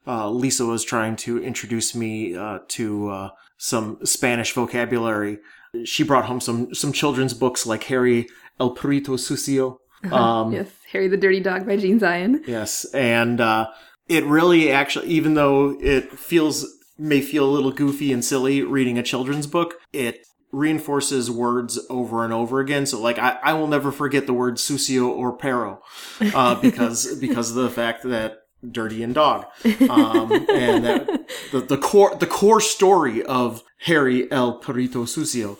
uh, 0.08 0.30
Lisa 0.30 0.66
was 0.66 0.84
trying 0.84 1.16
to 1.18 1.42
introduce 1.44 1.94
me 1.94 2.36
uh, 2.36 2.60
to 2.70 3.10
uh, 3.10 3.30
some 3.58 4.00
Spanish 4.06 4.54
vocabulary, 4.54 5.40
she 5.86 6.04
brought 6.04 6.26
home 6.26 6.40
some 6.40 6.74
some 6.74 6.94
children's 6.94 7.34
books 7.34 7.66
like 7.66 7.84
Harry 7.86 8.28
El 8.60 8.76
Perrito 8.76 9.18
Sucio. 9.18 9.78
Um, 10.14 10.54
yes, 10.54 10.70
Harry 10.94 11.10
the 11.10 11.18
Dirty 11.18 11.42
Dog 11.42 11.66
by 11.68 11.76
Gene 11.76 12.00
Zion. 12.00 12.42
Yes, 12.48 12.86
and 12.94 13.42
uh, 13.42 13.68
it 14.08 14.24
really 14.24 14.72
actually, 14.72 15.10
even 15.10 15.34
though 15.34 15.78
it 15.82 16.18
feels 16.18 16.66
may 16.98 17.20
feel 17.20 17.44
a 17.44 17.52
little 17.52 17.72
goofy 17.72 18.14
and 18.14 18.24
silly 18.24 18.62
reading 18.62 18.98
a 18.98 19.04
children's 19.04 19.46
book, 19.46 19.76
it 19.92 20.26
reinforces 20.52 21.30
words 21.30 21.80
over 21.90 22.24
and 22.24 22.34
over 22.34 22.60
again. 22.60 22.86
So, 22.86 23.00
like, 23.00 23.20
I, 23.20 23.38
I 23.44 23.54
will 23.54 23.68
never 23.68 23.92
forget 23.92 24.26
the 24.26 24.34
word 24.34 24.56
sucio 24.56 25.08
or 25.08 25.34
pero 25.34 25.82
uh, 26.34 26.56
because 26.62 27.16
because 27.20 27.50
of 27.50 27.64
the 27.64 27.70
fact 27.70 28.04
that 28.04 28.40
dirty 28.70 29.04
and 29.04 29.14
dog, 29.14 29.46
um, 29.90 30.32
and 30.50 30.84
that 30.86 31.28
the, 31.52 31.62
the 31.62 31.78
core 31.78 32.16
the 32.16 32.28
core 32.28 32.62
story 32.62 33.24
of 33.24 33.64
Harry 33.82 34.32
El 34.32 34.60
Perrito 34.60 35.06
Sucio, 35.06 35.58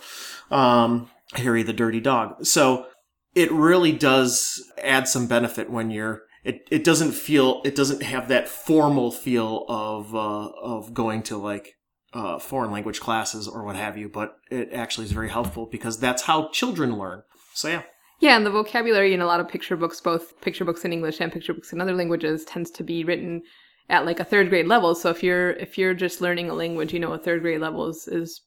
um, 0.54 1.10
Harry 1.34 1.64
the 1.64 1.74
dirty 1.74 2.00
dog. 2.00 2.46
So 2.46 2.88
it 3.36 3.52
really 3.52 3.92
does 3.92 4.64
add 4.84 5.08
some 5.08 5.28
benefit 5.28 5.70
when 5.70 5.92
you're 5.92 6.24
it, 6.44 6.68
it 6.72 6.84
doesn't 6.84 7.12
feel 7.12 7.62
it 7.66 7.76
doesn't 7.76 8.02
have 8.02 8.28
that 8.30 8.48
formal 8.48 9.12
feel 9.12 9.66
of 9.68 10.16
uh, 10.16 10.50
of 10.62 10.94
going 10.94 11.24
to 11.24 11.38
like 11.38 11.76
uh, 12.14 12.40
foreign 12.40 12.72
language 12.72 13.00
classes 13.00 13.48
or 13.48 13.64
what 13.64 13.76
have 13.76 13.98
you 13.98 14.10
but 14.10 14.38
it 14.50 14.72
actually 14.74 15.06
is 15.06 15.12
very 15.12 15.30
helpful 15.30 15.66
because 15.66 16.00
that's 16.00 16.24
how 16.24 16.50
children 16.50 16.98
learn 16.98 17.22
so 17.54 17.68
yeah 17.68 17.84
Yeah, 18.20 18.36
and 18.36 18.46
the 18.46 18.52
vocabulary 18.52 19.14
in 19.14 19.22
a 19.22 19.26
lot 19.26 19.40
of 19.40 19.48
picture 19.48 19.78
books, 19.78 20.02
both 20.02 20.40
picture 20.42 20.66
books 20.66 20.84
in 20.84 20.92
English 20.92 21.22
and 21.22 21.32
picture 21.32 21.54
books 21.54 21.72
in 21.72 21.80
other 21.80 21.96
languages, 21.96 22.44
tends 22.44 22.70
to 22.72 22.84
be 22.84 23.06
written 23.06 23.44
at 23.90 24.06
like 24.06 24.20
a 24.20 24.26
third 24.26 24.50
grade 24.50 24.68
level. 24.68 24.94
So 24.94 25.10
if 25.10 25.24
you're 25.24 25.52
if 25.52 25.78
you're 25.78 25.94
just 25.94 26.20
learning 26.22 26.50
a 26.50 26.54
language, 26.54 26.94
you 26.94 27.00
know, 27.00 27.14
a 27.14 27.18
third 27.18 27.42
grade 27.42 27.62
level 27.62 27.88
is, 27.88 28.08
is 28.08 28.42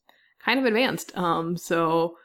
kind 0.44 0.60
of 0.60 0.66
advanced. 0.66 1.16
Um, 1.16 1.56
so 1.56 2.16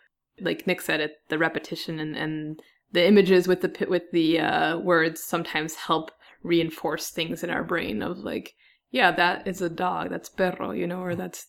like 0.41 0.67
Nick 0.67 0.81
said, 0.81 0.99
it 0.99 1.13
the 1.29 1.37
repetition 1.37 1.99
and, 1.99 2.15
and 2.17 2.61
the 2.91 3.07
images 3.07 3.47
with 3.47 3.61
the 3.61 3.87
with 3.89 4.11
the 4.11 4.39
uh, 4.39 4.77
words 4.79 5.23
sometimes 5.23 5.75
help 5.75 6.11
reinforce 6.43 7.09
things 7.09 7.43
in 7.43 7.49
our 7.49 7.63
brain 7.63 8.01
of 8.01 8.17
like, 8.19 8.55
yeah, 8.91 9.11
that 9.11 9.47
is 9.47 9.61
a 9.61 9.69
dog, 9.69 10.09
that's 10.09 10.29
perro, 10.29 10.71
you 10.71 10.87
know, 10.87 11.01
or 11.01 11.15
that's 11.15 11.47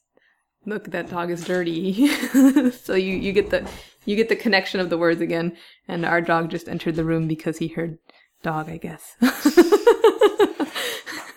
look 0.67 0.85
that 0.91 1.11
dog 1.11 1.31
is 1.31 1.45
dirty. 1.45 2.09
so 2.71 2.95
you 2.95 3.15
you 3.17 3.33
get 3.33 3.51
the 3.51 3.69
you 4.05 4.17
get 4.17 4.29
the 4.29 4.37
connection 4.37 4.81
of 4.81 4.91
the 4.91 4.99
words 4.99 5.21
again, 5.21 5.57
and 5.87 6.05
our 6.05 6.21
dog 6.21 6.51
just 6.51 6.69
entered 6.69 6.97
the 6.97 7.05
room 7.05 7.29
because 7.29 7.59
he 7.59 7.69
heard 7.69 7.99
dog, 8.43 8.69
I 8.69 8.79
guess. 8.79 9.17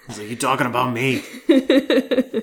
He's 0.08 0.20
like, 0.20 0.30
you 0.30 0.36
talking 0.36 0.68
about 0.68 0.94
me 0.94 1.24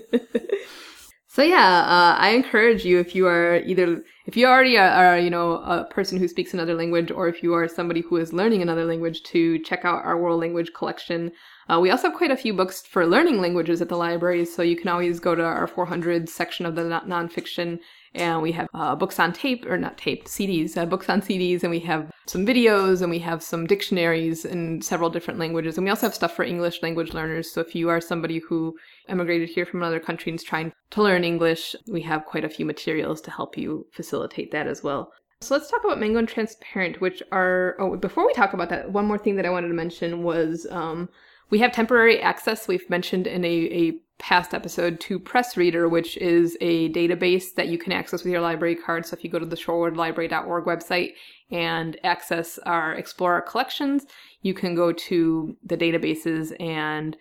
So 1.39 1.45
yeah, 1.45 1.85
uh, 1.87 2.17
I 2.19 2.31
encourage 2.31 2.85
you 2.85 2.99
if 2.99 3.15
you 3.15 3.29
are 3.29 3.59
either 3.59 4.03
if 4.27 4.37
you 4.37 4.47
already 4.47 4.77
are, 4.77 4.89
are 4.89 5.19
you 5.21 5.31
know 5.31 5.59
a 5.59 5.85
person 5.85 6.19
who 6.19 6.27
speaks 6.27 6.53
another 6.53 6.75
language, 6.75 7.13
or 7.13 7.29
if 7.29 7.45
you 7.45 7.55
are 7.55 7.69
somebody 7.69 8.01
who 8.01 8.17
is 8.17 8.33
learning 8.33 8.61
another 8.61 8.85
language, 8.85 9.23
to 9.25 9.61
check 9.61 9.85
out 9.85 10.05
our 10.05 10.19
world 10.19 10.41
language 10.41 10.73
collection. 10.75 11.31
Uh, 11.69 11.79
we 11.79 11.91
also 11.91 12.09
have 12.09 12.17
quite 12.17 12.31
a 12.31 12.37
few 12.37 12.55
books 12.55 12.81
for 12.81 13.07
learning 13.07 13.41
languages 13.41 13.83
at 13.83 13.89
the 13.89 13.97
library, 13.97 14.45
so 14.45 14.63
you 14.63 14.77
can 14.77 14.89
always 14.89 15.21
go 15.21 15.35
to 15.35 15.45
our 15.45 15.67
400 15.67 16.29
section 16.29 16.65
of 16.65 16.75
the 16.75 16.83
nonfiction 16.83 17.79
and 18.15 18.41
we 18.41 18.53
have 18.53 18.69
uh, 18.75 18.95
books 18.97 19.21
on 19.21 19.33
tape 19.33 19.67
or 19.67 19.77
not 19.77 19.99
tape 19.99 20.25
CDs, 20.25 20.77
uh, 20.77 20.87
books 20.87 21.09
on 21.09 21.21
CDs, 21.21 21.63
and 21.63 21.71
we 21.71 21.81
have 21.81 22.11
some 22.27 22.47
videos 22.47 23.03
and 23.03 23.11
we 23.11 23.19
have 23.19 23.43
some 23.43 23.67
dictionaries 23.67 24.45
in 24.45 24.81
several 24.81 25.11
different 25.11 25.39
languages, 25.39 25.77
and 25.77 25.85
we 25.85 25.91
also 25.91 26.07
have 26.07 26.15
stuff 26.15 26.35
for 26.35 26.45
English 26.45 26.83
language 26.83 27.13
learners. 27.13 27.53
So 27.53 27.61
if 27.61 27.75
you 27.75 27.89
are 27.89 28.01
somebody 28.01 28.39
who 28.39 28.75
emigrated 29.09 29.51
here 29.51 29.67
from 29.67 29.83
another 29.83 30.01
country 30.01 30.31
and 30.31 30.41
is 30.41 30.45
trying 30.45 30.73
to 30.91 31.03
learn 31.03 31.25
English, 31.25 31.77
we 31.87 32.03
have 32.03 32.25
quite 32.25 32.45
a 32.45 32.49
few 32.49 32.65
materials 32.65 33.21
to 33.23 33.31
help 33.31 33.57
you 33.59 33.87
facilitate 33.93 34.51
that 34.53 34.67
as 34.67 34.83
well. 34.83 35.13
So 35.41 35.55
let's 35.55 35.71
talk 35.71 35.85
about 35.85 36.01
Mango 36.01 36.19
and 36.19 36.29
Transparent, 36.29 37.01
which 37.01 37.23
are. 37.31 37.77
Oh, 37.79 37.97
before 37.97 38.27
we 38.27 38.33
talk 38.33 38.55
about 38.55 38.71
that, 38.71 38.91
one 38.91 39.07
more 39.07 39.19
thing 39.19 39.37
that 39.37 39.47
I 39.47 39.51
wanted 39.51 39.69
to 39.69 39.75
mention 39.75 40.25
was 40.25 40.67
um, 40.71 41.09
we 41.51 41.59
have 41.59 41.73
temporary 41.73 42.21
access. 42.21 42.69
We've 42.69 42.89
mentioned 42.91 43.27
in 43.27 43.45
a, 43.45 43.49
a 43.49 43.93
past 44.19 44.53
episode 44.53 45.01
to 45.01 45.19
PressReader, 45.19 45.89
which 45.91 46.17
is 46.17 46.57
a 46.61 46.91
database 46.93 47.55
that 47.55 47.69
you 47.69 47.79
can 47.79 47.93
access 47.93 48.25
with 48.25 48.33
your 48.33 48.41
library 48.41 48.75
card. 48.75 49.07
So 49.07 49.17
if 49.17 49.25
you 49.25 49.31
go 49.31 49.39
to 49.39 49.47
the 49.47 49.57
shorewoodlibrary.org 49.57 50.65
website 50.65 51.15
and 51.51 51.99
access 52.05 52.59
our 52.67 52.95
Explorer 52.95 53.43
collections, 53.43 54.07
you 54.43 54.55
can 54.55 54.75
go 54.75 54.93
to 54.93 55.57
the 55.65 55.77
databases 55.77 56.53
and 56.61 57.17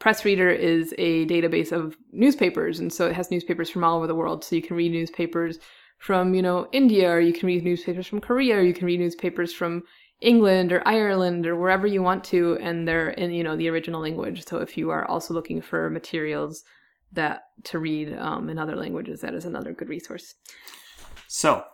PressReader 0.00 0.56
is 0.56 0.94
a 0.98 1.26
database 1.26 1.72
of 1.72 1.96
newspapers. 2.12 2.80
And 2.80 2.92
so 2.92 3.06
it 3.06 3.14
has 3.14 3.30
newspapers 3.30 3.70
from 3.70 3.84
all 3.84 3.96
over 3.96 4.06
the 4.06 4.14
world. 4.14 4.44
So 4.44 4.56
you 4.56 4.62
can 4.62 4.76
read 4.76 4.92
newspapers 4.92 5.58
from, 5.98 6.34
you 6.34 6.42
know, 6.42 6.68
India, 6.72 7.10
or 7.10 7.20
you 7.20 7.32
can 7.32 7.46
read 7.46 7.64
newspapers 7.64 8.06
from 8.06 8.20
Korea, 8.20 8.58
or 8.58 8.62
you 8.62 8.74
can 8.74 8.86
read 8.86 9.00
newspapers 9.00 9.52
from 9.52 9.82
England 10.20 10.72
or 10.72 10.82
Ireland 10.86 11.46
or 11.46 11.56
wherever 11.56 11.86
you 11.86 12.02
want 12.02 12.24
to, 12.24 12.56
and 12.60 12.86
they're 12.88 13.10
in, 13.10 13.30
you 13.32 13.44
know, 13.44 13.56
the 13.56 13.68
original 13.68 14.00
language. 14.00 14.44
So 14.46 14.58
if 14.58 14.76
you 14.78 14.90
are 14.90 15.04
also 15.04 15.34
looking 15.34 15.60
for 15.60 15.90
materials 15.90 16.62
that 17.12 17.42
to 17.64 17.78
read 17.78 18.16
um, 18.18 18.48
in 18.48 18.58
other 18.58 18.76
languages, 18.76 19.20
that 19.20 19.34
is 19.34 19.44
another 19.44 19.72
good 19.72 19.88
resource. 19.88 20.34
So, 21.28 21.64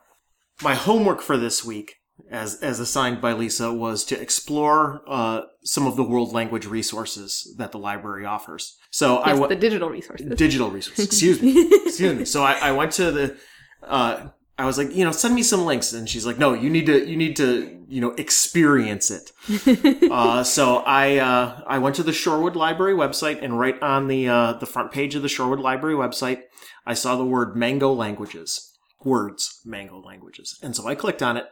my 0.63 0.75
homework 0.75 1.21
for 1.23 1.37
this 1.37 1.65
week, 1.65 1.97
as 2.31 2.61
as 2.63 2.79
assigned 2.81 3.21
by 3.21 3.33
Lisa, 3.33 3.73
was 3.73 4.05
to 4.07 4.21
explore 4.21 5.03
uh, 5.09 5.43
some 5.65 5.87
of 5.87 5.97
the 5.97 6.05
world 6.05 6.33
language 6.33 6.67
resources 6.67 7.55
that 7.59 7.73
the 7.73 7.79
library 7.79 8.25
offers. 8.27 8.77
So 8.91 9.19
Yes, 9.21 9.29
I 9.29 9.35
went 9.35 9.49
the 9.49 9.57
digital 9.57 9.89
resources. 9.89 10.37
digital 10.37 10.71
resources. 10.71 11.05
Excuse 11.07 11.43
me. 11.43 11.69
Excuse 11.87 12.19
me. 12.19 12.25
So 12.25 12.43
I, 12.43 12.53
I 12.55 12.73
went 12.73 12.93
to 12.93 13.11
the. 13.11 13.37
Uh, 13.83 14.29
I 14.62 14.64
was 14.64 14.78
like, 14.78 14.95
you 14.95 15.04
know, 15.04 15.11
send 15.11 15.35
me 15.35 15.42
some 15.42 15.64
links, 15.66 15.92
and 15.92 16.09
she's 16.09 16.25
like, 16.25 16.38
no, 16.38 16.54
you 16.54 16.71
need 16.71 16.87
to, 16.87 17.04
you 17.04 17.16
need 17.16 17.35
to, 17.37 17.85
you 17.88 18.00
know, 18.00 18.12
experience 18.12 19.11
it. 19.11 19.33
uh, 20.11 20.45
so 20.45 20.85
I, 20.87 21.16
uh, 21.16 21.62
I 21.66 21.78
went 21.78 21.97
to 21.97 22.04
the 22.04 22.12
Shorewood 22.12 22.54
Library 22.54 22.95
website, 22.95 23.42
and 23.42 23.59
right 23.59 23.81
on 23.83 24.07
the 24.07 24.28
uh, 24.28 24.52
the 24.52 24.66
front 24.66 24.92
page 24.92 25.16
of 25.16 25.23
the 25.23 25.28
Shorewood 25.28 25.61
Library 25.61 25.97
website, 25.97 26.42
I 26.87 26.95
saw 26.95 27.16
the 27.16 27.25
word 27.25 27.57
Mango 27.57 27.92
languages, 27.92 28.73
words 29.02 29.61
Mango 29.64 30.00
languages, 30.00 30.61
and 30.62 30.76
so 30.76 30.87
I 30.87 30.95
clicked 30.95 31.25
on 31.25 31.37
it, 31.37 31.47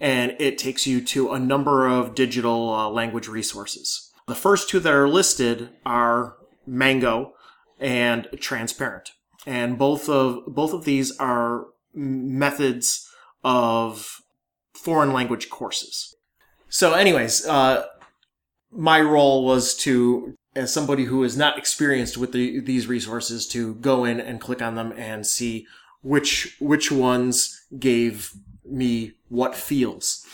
and 0.00 0.34
it 0.40 0.58
takes 0.58 0.88
you 0.88 1.00
to 1.02 1.30
a 1.30 1.38
number 1.38 1.86
of 1.86 2.16
digital 2.16 2.74
uh, 2.74 2.88
language 2.88 3.28
resources. 3.28 4.10
The 4.26 4.34
first 4.34 4.68
two 4.68 4.80
that 4.80 4.92
are 4.92 5.08
listed 5.08 5.70
are 5.86 6.34
Mango 6.66 7.34
and 7.78 8.26
Transparent, 8.40 9.12
and 9.46 9.78
both 9.78 10.08
of 10.08 10.46
both 10.48 10.72
of 10.72 10.84
these 10.84 11.16
are 11.18 11.66
methods 11.96 13.08
of 13.42 14.20
foreign 14.74 15.12
language 15.12 15.50
courses. 15.50 16.14
So, 16.68 16.92
anyways, 16.92 17.46
uh, 17.46 17.86
my 18.70 19.00
role 19.00 19.44
was 19.44 19.74
to, 19.78 20.34
as 20.54 20.72
somebody 20.72 21.04
who 21.04 21.24
is 21.24 21.36
not 21.36 21.58
experienced 21.58 22.18
with 22.18 22.32
the, 22.32 22.60
these 22.60 22.86
resources, 22.86 23.46
to 23.48 23.74
go 23.76 24.04
in 24.04 24.20
and 24.20 24.40
click 24.40 24.60
on 24.60 24.74
them 24.74 24.92
and 24.96 25.26
see 25.26 25.66
which 26.02 26.56
which 26.60 26.92
ones 26.92 27.66
gave 27.78 28.32
me 28.64 29.12
what 29.28 29.54
feels. 29.54 30.24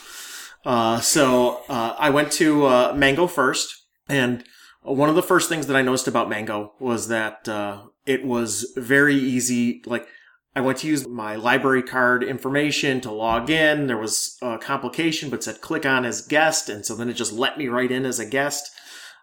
Uh, 0.65 1.01
so 1.01 1.63
uh, 1.69 1.97
I 1.99 2.11
went 2.11 2.33
to 2.33 2.67
uh, 2.67 2.93
Mango 2.95 3.27
first, 3.27 3.85
and 4.09 4.45
one 4.83 5.09
of 5.09 5.15
the 5.15 5.23
first 5.23 5.49
things 5.49 5.67
that 5.67 5.77
I 5.77 5.83
noticed 5.83 6.09
about 6.09 6.29
Mango 6.29 6.73
was 6.79 7.09
that 7.09 7.49
uh, 7.49 7.83
it 8.07 8.25
was 8.25 8.73
very 8.77 9.17
easy. 9.17 9.83
Like 9.87 10.07
I 10.55 10.61
went 10.61 10.79
to 10.79 10.87
use 10.87 11.09
my 11.09 11.35
library 11.37 11.83
card 11.83 12.23
information 12.23 13.01
to 13.03 13.11
log 13.11 13.49
in. 13.49 13.87
There 13.87 13.97
was 13.97 14.37
a 14.43 14.59
complication, 14.59 15.31
but 15.31 15.43
said 15.43 15.63
click 15.63 15.87
on 15.87 16.05
as 16.05 16.27
guest. 16.27 16.69
And 16.69 16.85
so 16.85 16.95
then 16.95 17.09
it 17.09 17.15
just 17.15 17.33
let 17.33 17.57
me 17.57 17.69
right 17.69 17.91
in 17.91 18.05
as 18.05 18.19
a 18.19 18.27
guest. 18.27 18.71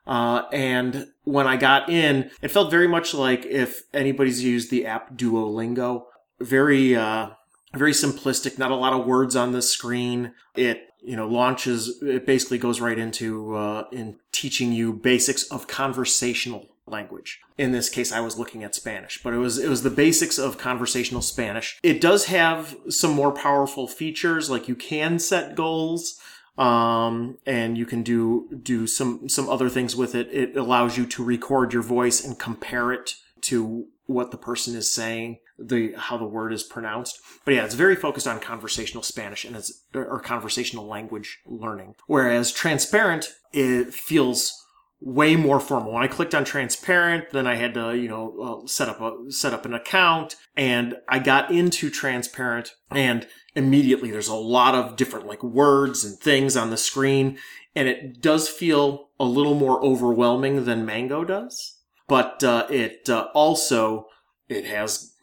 Uh, 0.07 0.43
and 0.51 1.07
when 1.25 1.45
I 1.45 1.55
got 1.55 1.88
in, 1.88 2.31
it 2.41 2.50
felt 2.50 2.71
very 2.71 2.88
much 2.88 3.13
like 3.13 3.45
if 3.45 3.83
anybody's 3.93 4.43
used 4.43 4.71
the 4.71 4.88
app 4.88 5.15
Duolingo. 5.15 6.05
Very, 6.39 6.95
uh, 6.95 7.29
very 7.75 7.91
simplistic, 7.91 8.57
not 8.57 8.71
a 8.71 8.75
lot 8.75 8.93
of 8.93 9.05
words 9.05 9.36
on 9.36 9.51
the 9.51 9.62
screen. 9.62 10.33
It, 10.55 10.88
you 11.01 11.15
know, 11.15 11.27
launches, 11.27 12.01
it 12.01 12.25
basically 12.25 12.57
goes 12.57 12.81
right 12.81 12.98
into, 12.98 13.55
uh, 13.55 13.83
in 13.91 14.17
teaching 14.31 14.74
you 14.74 14.93
basics 14.93 15.43
of 15.43 15.67
conversational 15.67 16.69
language. 16.89 17.39
In 17.58 17.72
this 17.72 17.89
case, 17.89 18.12
I 18.12 18.19
was 18.19 18.38
looking 18.38 18.63
at 18.63 18.75
Spanish, 18.75 19.22
but 19.24 19.34
it 19.34 19.38
was, 19.38 19.58
it 19.58 19.69
was 19.69 19.84
the 19.84 19.89
basics 19.89 20.38
of 20.38 20.58
conversational 20.58 21.22
Spanish. 21.22 21.79
It 21.84 22.01
does 22.01 22.25
have 22.25 22.75
some 22.89 23.12
more 23.12 23.31
powerful 23.31 23.88
features, 23.88 24.50
like 24.50 24.67
you 24.67 24.75
can 24.75 25.19
set 25.19 25.55
goals. 25.55 26.19
Um, 26.58 27.38
and 27.46 27.77
you 27.77 27.86
can 27.86 28.03
do, 28.03 28.50
do 28.62 28.86
some, 28.86 29.29
some 29.29 29.48
other 29.48 29.69
things 29.69 29.96
with 29.96 30.13
it. 30.13 30.27
It 30.34 30.58
allows 30.58 30.98
you 30.98 31.05
to 31.05 31.24
record 31.24 31.72
your 31.72 31.84
voice 31.84 32.22
and 32.22 32.38
compare 32.38 32.91
it 32.91 33.15
to 33.43 33.88
what 34.08 34.31
the 34.31 34.38
person 34.38 34.75
is 34.75 34.91
saying, 34.91 35.38
the, 35.58 35.93
how 35.96 36.17
the 36.17 36.25
word 36.25 36.51
is 36.51 36.63
pronounced. 36.63 37.22
But 37.46 37.53
yeah, 37.53 37.63
it's 37.63 37.75
very 37.75 37.96
focused 37.96 38.27
on 38.27 38.41
conversational 38.41 39.03
Spanish 39.03 39.46
and 39.46 39.55
it's, 39.55 39.86
or 39.93 40.19
conversational 40.19 40.86
language 40.86 41.39
learning. 41.46 41.96
Whereas 42.08 42.51
transparent, 42.51 43.29
it 43.53 43.93
feels 43.93 44.65
way 45.01 45.35
more 45.35 45.59
formal. 45.59 45.93
When 45.93 46.03
I 46.03 46.07
clicked 46.07 46.35
on 46.35 46.43
transparent, 46.43 47.29
then 47.31 47.47
I 47.47 47.55
had 47.55 47.73
to, 47.75 47.95
you 47.95 48.09
know, 48.09 48.63
uh, 48.63 48.67
set 48.67 48.89
up 48.89 48.99
a, 48.99 49.31
set 49.31 49.53
up 49.53 49.65
an 49.65 49.73
account 49.73 50.35
and 50.55 50.97
I 51.07 51.19
got 51.19 51.51
into 51.51 51.89
transparent 51.89 52.75
and 52.91 53.27
immediately 53.55 54.11
there's 54.11 54.27
a 54.27 54.35
lot 54.35 54.75
of 54.75 54.97
different 54.97 55.25
like 55.25 55.41
words 55.41 56.03
and 56.03 56.17
things 56.17 56.57
on 56.57 56.69
the 56.69 56.77
screen 56.77 57.37
and 57.75 57.87
it 57.87 58.21
does 58.21 58.49
feel 58.49 59.09
a 59.19 59.25
little 59.25 59.55
more 59.55 59.81
overwhelming 59.83 60.65
than 60.65 60.85
Mango 60.85 61.23
does. 61.23 61.77
But, 62.07 62.43
uh, 62.43 62.67
it, 62.69 63.07
uh, 63.07 63.27
also, 63.33 64.07
it 64.49 64.65
has 64.65 65.13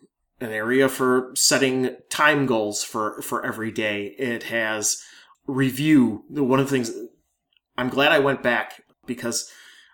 an 0.41 0.53
area 0.53 0.89
for 0.89 1.33
setting 1.35 1.97
time 2.09 2.47
goals 2.47 2.83
for, 2.85 3.21
for 3.23 3.45
every 3.45 3.73
day. 3.73 4.15
It 4.19 4.45
has 4.45 5.03
review. 5.47 6.25
One 6.29 6.61
of 6.61 6.67
the 6.67 6.71
things 6.71 6.93
I'm 7.77 7.89
glad 7.89 8.13
I 8.13 8.21
went 8.21 8.43
back 8.43 8.83
because 9.07 9.51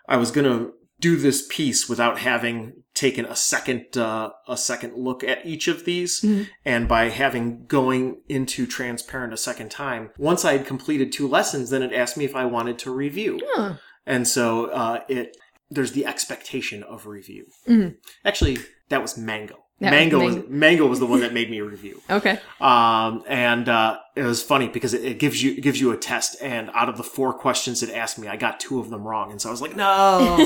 I 0.09 0.17
was 0.17 0.31
going 0.31 0.45
to 0.51 0.73
do 1.01 1.17
this 1.17 1.47
piece 1.49 1.89
without 1.89 2.19
having 2.21 2.75
taken 2.95 3.25
a 3.25 3.35
second 3.35 3.97
uh, 3.97 4.31
a 4.47 4.57
second 4.57 4.95
look 4.95 5.25
at 5.25 5.45
each 5.45 5.67
of 5.67 5.85
these 5.85 6.21
Mm-hmm. 6.21 6.43
and 6.65 6.87
by 6.87 7.09
having 7.09 7.67
going 7.67 8.21
into 8.29 8.67
transparent 8.67 9.33
a 9.33 9.37
second 9.37 9.71
time 9.71 10.11
once 10.19 10.45
i 10.45 10.53
had 10.53 10.67
completed 10.67 11.11
two 11.11 11.27
lessons 11.27 11.71
then 11.71 11.83
it 11.83 11.93
asked 11.93 12.17
me 12.17 12.25
if 12.27 12.37
i 12.37 12.45
wanted 12.45 12.79
to 12.81 12.93
review 12.95 13.41
Huh. 13.55 13.75
and 14.07 14.29
so 14.29 14.67
uh, 14.67 15.01
it 15.09 15.37
there's 15.71 15.93
the 15.93 16.05
expectation 16.07 16.83
of 16.85 17.07
review 17.07 17.47
Mhm. 17.69 17.97
actually 18.25 18.59
that 18.91 19.03
was 19.03 19.17
mango 19.19 19.62
That 19.83 19.91
was 19.91 19.99
mango 20.01 20.25
was, 20.25 20.35
Mango. 20.37 20.49
mango 20.51 20.87
was 20.87 20.99
the 21.01 21.07
one 21.07 21.21
that 21.21 21.33
made 21.35 21.51
me 21.51 21.61
review 21.61 22.01
Okay. 22.11 22.39
um, 22.61 23.23
and 23.29 23.69
uh, 23.69 23.99
it 24.17 24.23
was 24.23 24.43
funny 24.43 24.69
because 24.69 24.95
it, 24.95 25.05
it 25.05 25.19
gives 25.19 25.43
you 25.43 25.53
it 25.53 25.61
gives 25.61 25.81
you 25.81 25.91
a 25.93 25.97
test, 25.97 26.37
and 26.41 26.71
out 26.75 26.89
of 26.89 26.97
the 26.97 27.03
four 27.05 27.33
questions 27.35 27.83
it 27.83 27.91
asked 27.91 28.19
me, 28.19 28.29
I 28.29 28.37
got 28.37 28.59
two 28.61 28.79
of 28.81 28.89
them 28.91 29.03
wrong, 29.07 29.31
and 29.31 29.41
so 29.43 29.49
I 29.49 29.53
was 29.53 29.61
like, 29.63 29.77
no. 29.77 30.39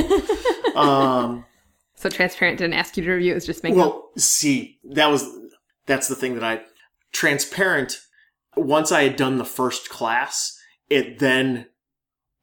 um, 0.75 1.45
So 1.95 2.09
transparent 2.09 2.59
didn't 2.59 2.75
ask 2.75 2.97
you 2.97 3.05
to 3.05 3.13
review. 3.13 3.33
It 3.33 3.35
was 3.37 3.47
just 3.47 3.63
Mango. 3.63 3.79
well, 3.79 4.11
see, 4.17 4.79
that 4.85 5.07
was 5.11 5.25
that's 5.87 6.09
the 6.09 6.15
thing 6.17 6.35
that 6.35 6.45
I 6.45 6.61
transparent. 7.13 8.01
Once 8.57 8.91
I 8.91 9.03
had 9.03 9.17
done 9.17 9.37
the 9.39 9.45
first 9.45 9.89
class, 9.91 10.59
it 10.89 11.19
then 11.19 11.67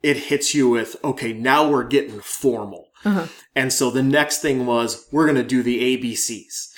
it 0.03 0.17
hits 0.17 0.53
you 0.53 0.69
with 0.69 0.95
okay, 1.03 1.33
now 1.33 1.67
we're 1.69 1.83
getting 1.87 2.19
formal, 2.19 2.89
Uh-huh. 3.05 3.27
and 3.55 3.71
so 3.73 3.89
the 3.89 4.03
next 4.03 4.39
thing 4.41 4.65
was 4.65 5.07
we're 5.11 5.25
gonna 5.25 5.43
do 5.43 5.63
the 5.63 5.97
ABCs. 5.97 6.69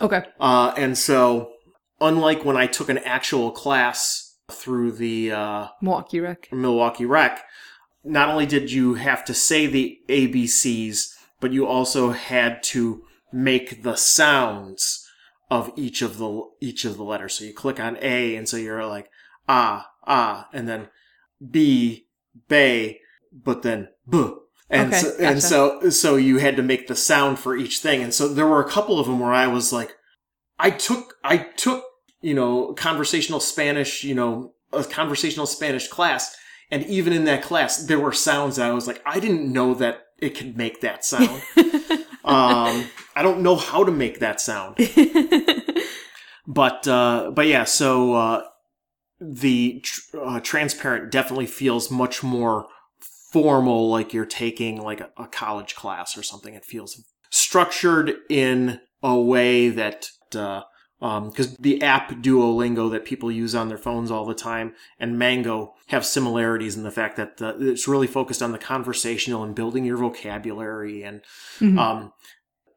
Okay. 0.00 0.22
Uh, 0.38 0.72
and 0.76 0.96
so, 0.96 1.52
unlike 2.00 2.44
when 2.44 2.56
I 2.56 2.66
took 2.66 2.88
an 2.88 2.98
actual 2.98 3.50
class 3.50 4.36
through 4.50 4.92
the 4.92 5.32
uh, 5.32 5.68
Milwaukee 5.80 6.20
Rec. 6.20 6.48
Milwaukee 6.52 7.06
Rec, 7.06 7.44
not 8.04 8.28
only 8.28 8.46
did 8.46 8.72
you 8.72 8.94
have 8.94 9.24
to 9.26 9.34
say 9.34 9.66
the 9.66 9.98
ABCs, 10.08 11.14
but 11.40 11.52
you 11.52 11.66
also 11.66 12.10
had 12.10 12.62
to 12.64 13.02
make 13.32 13.82
the 13.82 13.96
sounds 13.96 15.06
of 15.50 15.72
each 15.76 16.02
of 16.02 16.18
the 16.18 16.42
each 16.60 16.84
of 16.84 16.96
the 16.96 17.04
letters. 17.04 17.34
So 17.34 17.44
you 17.44 17.52
click 17.52 17.80
on 17.80 17.98
A, 18.00 18.36
and 18.36 18.48
so 18.48 18.56
you're 18.56 18.86
like 18.86 19.10
ah 19.48 19.90
ah, 20.06 20.48
and 20.52 20.68
then 20.68 20.88
B, 21.50 22.06
bay, 22.48 23.00
but 23.32 23.62
then 23.62 23.88
b. 24.08 24.34
And 24.70 24.94
Okay, 24.94 25.02
so, 25.02 25.16
and 25.18 25.42
so 25.42 25.90
so 25.90 26.16
you 26.16 26.38
had 26.38 26.56
to 26.56 26.62
make 26.62 26.86
the 26.86 26.94
sound 26.94 27.38
for 27.38 27.56
each 27.56 27.80
thing. 27.80 28.02
And 28.02 28.14
so 28.14 28.28
there 28.28 28.46
were 28.46 28.64
a 28.64 28.70
couple 28.70 29.00
of 29.00 29.06
them 29.06 29.18
where 29.18 29.32
I 29.32 29.48
was 29.48 29.72
like, 29.72 29.96
I 30.58 30.70
took 30.70 31.16
I 31.24 31.38
took 31.38 31.84
you 32.20 32.34
know 32.34 32.72
conversational 32.74 33.40
Spanish, 33.40 34.04
you 34.04 34.14
know, 34.14 34.54
a 34.72 34.84
conversational 34.84 35.46
Spanish 35.46 35.88
class, 35.88 36.36
and 36.70 36.84
even 36.86 37.12
in 37.12 37.24
that 37.24 37.42
class, 37.42 37.78
there 37.78 37.98
were 37.98 38.12
sounds 38.12 38.56
that 38.56 38.70
I 38.70 38.72
was 38.72 38.86
like, 38.86 39.02
I 39.04 39.18
didn't 39.18 39.52
know 39.52 39.74
that 39.74 40.02
it 40.18 40.36
could 40.36 40.56
make 40.56 40.82
that 40.82 41.04
sound. 41.04 41.42
um, 42.24 42.86
I 43.16 43.22
don't 43.22 43.40
know 43.40 43.56
how 43.56 43.82
to 43.82 43.90
make 43.90 44.20
that 44.20 44.40
sound. 44.40 44.76
but 46.46 46.86
uh, 46.86 47.32
but 47.34 47.48
yeah, 47.48 47.64
so 47.64 48.14
uh, 48.14 48.42
the 49.20 49.80
tr- 49.80 50.20
uh, 50.20 50.40
transparent 50.40 51.10
definitely 51.10 51.46
feels 51.46 51.90
much 51.90 52.22
more 52.22 52.68
formal, 53.32 53.90
like 53.90 54.12
you're 54.12 54.26
taking 54.26 54.80
like 54.80 55.00
a, 55.00 55.10
a 55.16 55.26
college 55.26 55.74
class 55.74 56.16
or 56.16 56.22
something. 56.22 56.54
It 56.54 56.64
feels 56.64 57.02
structured 57.30 58.14
in 58.28 58.80
a 59.02 59.18
way 59.18 59.68
that 59.68 60.10
uh, 60.34 60.62
because 61.00 61.48
um, 61.48 61.56
the 61.58 61.80
app 61.82 62.10
Duolingo 62.10 62.90
that 62.90 63.06
people 63.06 63.32
use 63.32 63.54
on 63.54 63.68
their 63.68 63.78
phones 63.78 64.10
all 64.10 64.26
the 64.26 64.34
time 64.34 64.74
and 64.98 65.18
Mango 65.18 65.72
have 65.86 66.04
similarities 66.04 66.76
in 66.76 66.82
the 66.82 66.90
fact 66.90 67.16
that 67.16 67.40
uh, 67.40 67.54
it's 67.58 67.88
really 67.88 68.06
focused 68.06 68.42
on 68.42 68.52
the 68.52 68.58
conversational 68.58 69.42
and 69.42 69.54
building 69.54 69.86
your 69.86 69.96
vocabulary 69.96 71.02
and 71.02 71.22
mm-hmm. 71.58 71.78
um, 71.78 72.12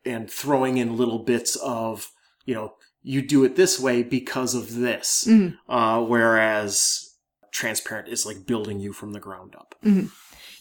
and 0.06 0.32
throwing 0.32 0.78
in 0.78 0.96
little 0.96 1.20
bits 1.20 1.58
of 1.58 2.12
you 2.46 2.56
know 2.56 2.76
you 3.02 3.22
do 3.22 3.44
it 3.44 3.58
this 3.58 3.80
way 3.80 4.02
because 4.02 4.56
of 4.56 4.76
this, 4.76 5.28
mm-hmm. 5.28 5.72
uh, 5.72 6.02
whereas 6.02 7.18
transparent 7.52 8.08
is 8.08 8.26
like 8.26 8.46
building 8.46 8.80
you 8.80 8.94
from 8.94 9.12
the 9.12 9.20
ground 9.20 9.56
up. 9.56 9.76
Mm-hmm. 9.84 10.08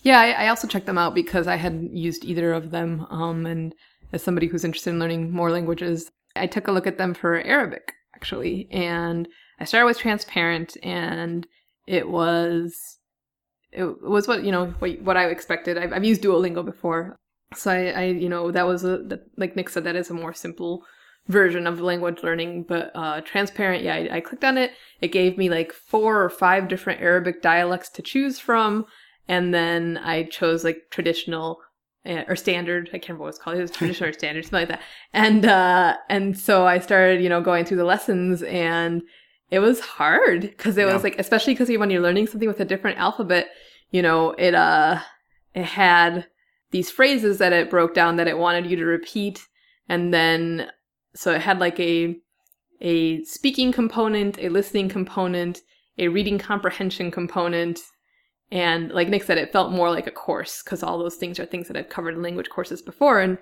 Yeah, 0.02 0.20
I, 0.20 0.30
I, 0.30 0.48
also 0.48 0.66
checked 0.66 0.86
them 0.86 0.98
out 0.98 1.14
because 1.14 1.46
I 1.46 1.56
hadn't 1.56 1.96
used 1.96 2.24
either 2.24 2.52
of 2.52 2.72
them, 2.72 3.06
um, 3.10 3.46
and 3.46 3.72
as 4.12 4.22
somebody 4.22 4.48
who's 4.48 4.64
interested 4.64 4.90
in 4.90 4.98
learning 4.98 5.30
more 5.30 5.50
languages, 5.50 6.10
I 6.34 6.48
took 6.48 6.66
a 6.66 6.72
look 6.72 6.86
at 6.86 6.98
them 6.98 7.14
for 7.14 7.40
Arabic 7.42 7.92
actually, 8.14 8.68
and 8.70 9.28
I 9.58 9.64
started 9.64 9.86
with 9.86 9.98
transparent, 9.98 10.76
and 10.82 11.46
it 11.86 12.08
was 12.08 12.98
it 13.72 13.84
was 14.02 14.28
what 14.28 14.44
you 14.44 14.52
know 14.52 14.66
what, 14.78 15.00
what 15.02 15.16
I 15.16 15.26
expected. 15.26 15.76
I've, 15.78 15.92
I've 15.92 16.04
used 16.04 16.22
Duolingo 16.22 16.64
before, 16.64 17.16
so 17.54 17.70
I, 17.70 17.86
I 17.90 18.04
you 18.04 18.28
know 18.28 18.50
that 18.52 18.66
was 18.66 18.84
a 18.84 18.98
that, 19.08 19.22
like 19.36 19.56
Nick 19.56 19.68
said 19.68 19.84
that 19.84 19.96
is 19.96 20.10
a 20.10 20.14
more 20.14 20.32
simple 20.32 20.84
version 21.28 21.66
of 21.66 21.80
language 21.80 22.22
learning. 22.22 22.64
But 22.68 22.92
uh, 22.94 23.22
transparent, 23.22 23.82
yeah, 23.82 23.94
I, 23.94 24.16
I 24.16 24.20
clicked 24.20 24.44
on 24.44 24.58
it. 24.58 24.72
It 25.00 25.08
gave 25.08 25.36
me 25.36 25.48
like 25.48 25.72
four 25.72 26.22
or 26.22 26.30
five 26.30 26.68
different 26.68 27.00
Arabic 27.00 27.42
dialects 27.42 27.88
to 27.90 28.02
choose 28.02 28.38
from, 28.38 28.86
and 29.28 29.52
then 29.54 29.98
I 29.98 30.24
chose 30.24 30.64
like 30.64 30.84
traditional 30.90 31.60
Eh, 32.04 32.24
or 32.26 32.34
standard. 32.34 32.88
I 32.88 32.98
can't 32.98 33.10
remember 33.10 33.22
what 33.22 33.28
it's 33.28 33.38
called. 33.38 33.56
It 33.56 33.60
was 33.60 33.70
traditional 33.70 34.10
or 34.10 34.12
standard, 34.12 34.44
something 34.44 34.58
like 34.58 34.68
that. 34.68 34.82
And 35.12 35.44
uh, 35.44 35.96
and 36.08 36.36
so 36.36 36.66
I 36.66 36.80
started, 36.80 37.22
you 37.22 37.28
know, 37.28 37.40
going 37.40 37.64
through 37.64 37.76
the 37.76 37.84
lessons, 37.84 38.42
and 38.42 39.02
it 39.52 39.60
was 39.60 39.78
hard 39.78 40.40
because 40.40 40.76
it 40.76 40.86
yeah. 40.86 40.92
was 40.92 41.04
like, 41.04 41.16
especially 41.20 41.54
because 41.54 41.68
when 41.78 41.90
you're 41.90 42.02
learning 42.02 42.26
something 42.26 42.48
with 42.48 42.58
a 42.58 42.64
different 42.64 42.98
alphabet, 42.98 43.50
you 43.92 44.02
know, 44.02 44.32
it 44.32 44.52
uh, 44.52 44.98
it 45.54 45.62
had 45.62 46.26
these 46.72 46.90
phrases 46.90 47.38
that 47.38 47.52
it 47.52 47.70
broke 47.70 47.94
down 47.94 48.16
that 48.16 48.26
it 48.26 48.38
wanted 48.38 48.66
you 48.66 48.76
to 48.78 48.84
repeat, 48.84 49.46
and 49.88 50.12
then 50.12 50.72
so 51.14 51.30
it 51.30 51.42
had 51.42 51.60
like 51.60 51.78
a 51.78 52.16
a 52.80 53.22
speaking 53.22 53.70
component, 53.70 54.40
a 54.40 54.48
listening 54.48 54.88
component, 54.88 55.60
a 55.98 56.08
reading 56.08 56.40
comprehension 56.40 57.12
component, 57.12 57.78
and 58.52 58.92
like 58.92 59.08
Nick 59.08 59.24
said, 59.24 59.38
it 59.38 59.50
felt 59.50 59.72
more 59.72 59.90
like 59.90 60.06
a 60.06 60.10
course 60.10 60.62
because 60.62 60.82
all 60.82 60.98
those 60.98 61.16
things 61.16 61.40
are 61.40 61.46
things 61.46 61.68
that 61.68 61.76
I've 61.76 61.88
covered 61.88 62.14
in 62.14 62.22
language 62.22 62.50
courses 62.50 62.82
before. 62.82 63.18
And 63.18 63.38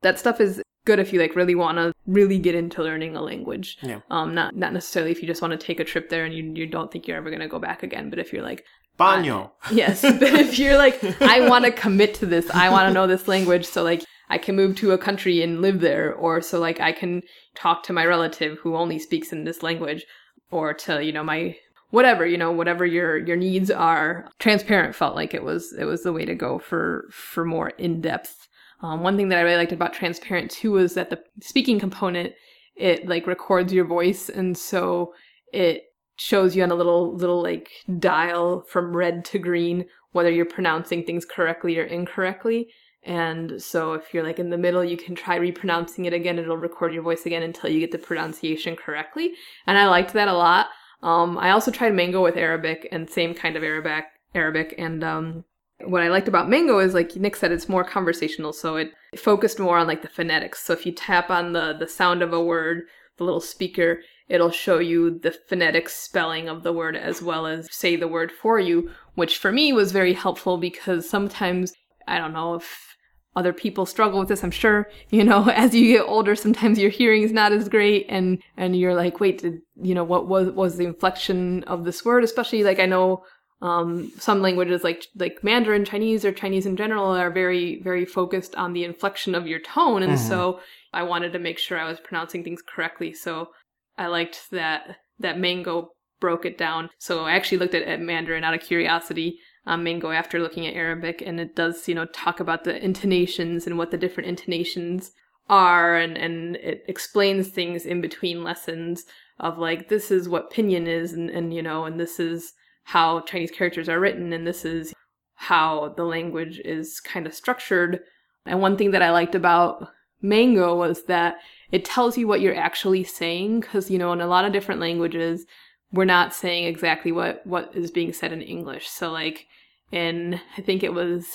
that 0.00 0.18
stuff 0.18 0.40
is 0.40 0.62
good 0.86 0.98
if 0.98 1.12
you 1.12 1.20
like 1.20 1.36
really 1.36 1.54
want 1.54 1.76
to 1.76 1.92
really 2.06 2.38
get 2.38 2.54
into 2.54 2.82
learning 2.82 3.16
a 3.16 3.20
language. 3.20 3.76
Yeah. 3.82 4.00
Um, 4.10 4.34
not 4.34 4.56
not 4.56 4.72
necessarily 4.72 5.12
if 5.12 5.20
you 5.20 5.28
just 5.28 5.42
want 5.42 5.52
to 5.52 5.58
take 5.58 5.78
a 5.78 5.84
trip 5.84 6.08
there 6.08 6.24
and 6.24 6.34
you 6.34 6.42
you 6.54 6.66
don't 6.66 6.90
think 6.90 7.06
you're 7.06 7.18
ever 7.18 7.28
going 7.28 7.42
to 7.42 7.48
go 7.48 7.58
back 7.58 7.82
again. 7.82 8.08
But 8.08 8.18
if 8.18 8.32
you're 8.32 8.42
like 8.42 8.64
Baño. 8.98 9.50
Uh, 9.66 9.70
yes, 9.72 10.00
but 10.02 10.22
if 10.22 10.58
you're 10.58 10.78
like, 10.78 11.04
I 11.20 11.46
want 11.46 11.66
to 11.66 11.70
commit 11.70 12.14
to 12.14 12.26
this, 12.26 12.48
I 12.50 12.70
want 12.70 12.88
to 12.88 12.94
know 12.94 13.06
this 13.06 13.28
language, 13.28 13.66
so 13.66 13.82
like 13.82 14.04
I 14.30 14.38
can 14.38 14.56
move 14.56 14.76
to 14.76 14.92
a 14.92 14.98
country 14.98 15.42
and 15.42 15.60
live 15.60 15.80
there, 15.80 16.14
or 16.14 16.40
so 16.40 16.60
like 16.60 16.80
I 16.80 16.92
can 16.92 17.22
talk 17.54 17.82
to 17.84 17.92
my 17.92 18.06
relative 18.06 18.58
who 18.60 18.74
only 18.74 18.98
speaks 18.98 19.32
in 19.32 19.44
this 19.44 19.62
language, 19.62 20.06
or 20.50 20.72
to 20.72 21.04
you 21.04 21.12
know 21.12 21.24
my 21.24 21.56
whatever 21.94 22.26
you 22.26 22.36
know 22.36 22.50
whatever 22.50 22.84
your 22.84 23.16
your 23.18 23.36
needs 23.36 23.70
are. 23.70 24.28
Transparent 24.40 24.96
felt 24.96 25.14
like 25.14 25.32
it 25.32 25.44
was 25.44 25.72
it 25.78 25.84
was 25.84 26.02
the 26.02 26.12
way 26.12 26.24
to 26.24 26.34
go 26.34 26.58
for 26.58 27.08
for 27.10 27.44
more 27.44 27.68
in-depth. 27.78 28.48
Um, 28.82 29.00
one 29.00 29.16
thing 29.16 29.28
that 29.28 29.38
i 29.38 29.42
really 29.42 29.56
liked 29.56 29.72
about 29.72 29.94
transparent 29.94 30.50
too 30.50 30.72
was 30.72 30.94
that 30.94 31.08
the 31.08 31.22
speaking 31.40 31.78
component 31.78 32.34
it 32.76 33.06
like 33.06 33.26
records 33.26 33.72
your 33.72 33.86
voice 33.86 34.28
and 34.28 34.58
so 34.58 35.14
it 35.52 35.84
shows 36.16 36.54
you 36.54 36.62
on 36.64 36.72
a 36.72 36.74
little 36.74 37.14
little 37.16 37.40
like 37.40 37.70
dial 37.98 38.64
from 38.68 38.96
red 38.96 39.24
to 39.26 39.38
green 39.38 39.86
whether 40.12 40.30
you're 40.30 40.44
pronouncing 40.44 41.04
things 41.04 41.24
correctly 41.24 41.78
or 41.78 41.84
incorrectly. 41.84 42.68
And 43.04 43.60
so 43.60 43.92
if 43.94 44.12
you're 44.12 44.22
like 44.24 44.40
in 44.40 44.50
the 44.50 44.58
middle 44.58 44.84
you 44.84 44.96
can 44.96 45.14
try 45.14 45.38
repronouncing 45.38 46.06
it 46.06 46.12
again. 46.12 46.38
It'll 46.38 46.56
record 46.56 46.92
your 46.92 47.02
voice 47.04 47.24
again 47.24 47.44
until 47.44 47.70
you 47.70 47.78
get 47.78 47.92
the 47.92 47.98
pronunciation 47.98 48.74
correctly. 48.74 49.32
And 49.66 49.78
i 49.78 49.86
liked 49.86 50.12
that 50.14 50.28
a 50.28 50.32
lot 50.32 50.66
um, 51.04 51.36
I 51.36 51.50
also 51.50 51.70
tried 51.70 51.94
Mango 51.94 52.22
with 52.22 52.38
Arabic 52.38 52.88
and 52.90 53.08
same 53.08 53.34
kind 53.34 53.56
of 53.56 53.62
Arabic, 53.62 54.06
Arabic, 54.34 54.74
and 54.78 55.04
um, 55.04 55.44
what 55.84 56.02
I 56.02 56.08
liked 56.08 56.28
about 56.28 56.48
Mango 56.48 56.78
is 56.78 56.94
like 56.94 57.14
Nick 57.14 57.36
said, 57.36 57.52
it's 57.52 57.68
more 57.68 57.84
conversational, 57.84 58.54
so 58.54 58.76
it 58.76 58.90
focused 59.14 59.60
more 59.60 59.76
on 59.76 59.86
like 59.86 60.00
the 60.00 60.08
phonetics. 60.08 60.62
So 60.62 60.72
if 60.72 60.86
you 60.86 60.92
tap 60.92 61.28
on 61.28 61.52
the 61.52 61.74
the 61.78 61.86
sound 61.86 62.22
of 62.22 62.32
a 62.32 62.42
word, 62.42 62.84
the 63.18 63.24
little 63.24 63.42
speaker, 63.42 64.00
it'll 64.30 64.50
show 64.50 64.78
you 64.78 65.18
the 65.18 65.32
phonetic 65.46 65.90
spelling 65.90 66.48
of 66.48 66.62
the 66.62 66.72
word 66.72 66.96
as 66.96 67.20
well 67.20 67.46
as 67.46 67.68
say 67.70 67.96
the 67.96 68.08
word 68.08 68.32
for 68.32 68.58
you, 68.58 68.90
which 69.14 69.36
for 69.36 69.52
me 69.52 69.74
was 69.74 69.92
very 69.92 70.14
helpful 70.14 70.56
because 70.56 71.08
sometimes 71.08 71.74
I 72.08 72.16
don't 72.16 72.32
know 72.32 72.54
if 72.54 72.93
other 73.36 73.52
people 73.52 73.84
struggle 73.86 74.18
with 74.18 74.28
this 74.28 74.44
i'm 74.44 74.50
sure 74.50 74.88
you 75.10 75.24
know 75.24 75.48
as 75.54 75.74
you 75.74 75.96
get 75.96 76.06
older 76.06 76.34
sometimes 76.36 76.78
your 76.78 76.90
hearing 76.90 77.22
is 77.22 77.32
not 77.32 77.52
as 77.52 77.68
great 77.68 78.06
and 78.08 78.42
and 78.56 78.76
you're 78.76 78.94
like 78.94 79.20
wait 79.20 79.38
did 79.38 79.60
you 79.82 79.94
know 79.94 80.04
what 80.04 80.28
was 80.28 80.50
was 80.50 80.76
the 80.76 80.84
inflection 80.84 81.64
of 81.64 81.84
this 81.84 82.04
word? 82.04 82.24
Especially 82.24 82.62
like 82.62 82.78
i 82.78 82.86
know 82.86 83.24
um, 83.62 84.12
some 84.18 84.42
languages 84.42 84.84
like 84.84 85.06
like 85.16 85.42
mandarin 85.42 85.84
chinese 85.84 86.24
or 86.24 86.32
chinese 86.32 86.66
in 86.66 86.76
general 86.76 87.06
are 87.06 87.30
very 87.30 87.80
very 87.82 88.04
focused 88.04 88.54
on 88.56 88.72
the 88.72 88.84
inflection 88.84 89.34
of 89.34 89.46
your 89.46 89.60
tone. 89.60 90.02
And 90.02 90.12
mm-hmm. 90.12 90.28
so 90.28 90.60
i 90.92 91.02
wanted 91.02 91.32
to 91.32 91.38
make 91.38 91.58
sure 91.58 91.78
i 91.78 91.88
was 91.88 92.00
pronouncing 92.00 92.44
things 92.44 92.62
correctly. 92.62 93.14
So 93.14 93.48
i 93.96 94.06
liked 94.06 94.50
that 94.50 94.96
that 95.18 95.38
mango 95.38 95.90
broke 96.20 96.44
it 96.44 96.58
down. 96.58 96.90
So 96.98 97.24
i 97.24 97.32
actually 97.32 97.58
looked 97.58 97.74
at, 97.74 97.82
at 97.82 98.00
mandarin 98.00 98.44
out 98.44 98.54
of 98.54 98.60
curiosity 98.60 99.38
um, 99.66 99.84
Mango 99.84 100.10
after 100.10 100.38
looking 100.38 100.66
at 100.66 100.74
Arabic, 100.74 101.22
and 101.24 101.40
it 101.40 101.54
does, 101.54 101.88
you 101.88 101.94
know, 101.94 102.06
talk 102.06 102.40
about 102.40 102.64
the 102.64 102.82
intonations 102.84 103.66
and 103.66 103.78
what 103.78 103.90
the 103.90 103.98
different 103.98 104.28
intonations 104.28 105.12
are, 105.48 105.96
and, 105.96 106.16
and 106.16 106.56
it 106.56 106.84
explains 106.88 107.48
things 107.48 107.84
in 107.84 108.00
between 108.00 108.44
lessons 108.44 109.04
of 109.40 109.58
like, 109.58 109.88
this 109.88 110.10
is 110.10 110.28
what 110.28 110.52
pinyin 110.52 110.86
is, 110.86 111.12
and, 111.12 111.30
and, 111.30 111.52
you 111.52 111.62
know, 111.62 111.84
and 111.84 111.98
this 111.98 112.20
is 112.20 112.52
how 112.84 113.20
Chinese 113.20 113.50
characters 113.50 113.88
are 113.88 114.00
written, 114.00 114.32
and 114.32 114.46
this 114.46 114.64
is 114.64 114.92
how 115.34 115.92
the 115.96 116.04
language 116.04 116.60
is 116.64 117.00
kind 117.00 117.26
of 117.26 117.34
structured. 117.34 118.00
And 118.46 118.60
one 118.60 118.76
thing 118.76 118.90
that 118.92 119.02
I 119.02 119.10
liked 119.10 119.34
about 119.34 119.88
Mango 120.22 120.76
was 120.76 121.04
that 121.04 121.36
it 121.72 121.84
tells 121.84 122.16
you 122.16 122.28
what 122.28 122.40
you're 122.40 122.54
actually 122.54 123.04
saying, 123.04 123.60
because, 123.60 123.90
you 123.90 123.98
know, 123.98 124.12
in 124.12 124.20
a 124.20 124.26
lot 124.26 124.44
of 124.44 124.52
different 124.52 124.80
languages, 124.80 125.44
we're 125.92 126.04
not 126.04 126.34
saying 126.34 126.64
exactly 126.64 127.12
what 127.12 127.46
what 127.46 127.70
is 127.74 127.90
being 127.90 128.12
said 128.12 128.32
in 128.32 128.42
English. 128.42 128.88
So 128.88 129.12
like 129.12 129.46
in 129.92 130.40
I 130.56 130.60
think 130.60 130.82
it 130.82 130.92
was 130.92 131.26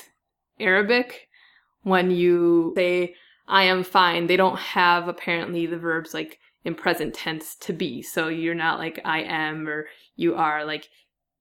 Arabic 0.59 1.27
when 1.83 2.11
you 2.11 2.73
say 2.75 3.15
I 3.47 3.63
am 3.63 3.83
fine, 3.83 4.27
they 4.27 4.37
don't 4.37 4.59
have 4.59 5.07
apparently 5.07 5.65
the 5.65 5.77
verbs 5.77 6.13
like 6.13 6.39
in 6.63 6.75
present 6.75 7.13
tense 7.13 7.55
to 7.61 7.73
be. 7.73 8.01
So 8.01 8.27
you're 8.27 8.55
not 8.55 8.79
like 8.79 8.99
I 9.05 9.21
am 9.21 9.67
or 9.67 9.87
you 10.15 10.35
are 10.35 10.65
like 10.65 10.87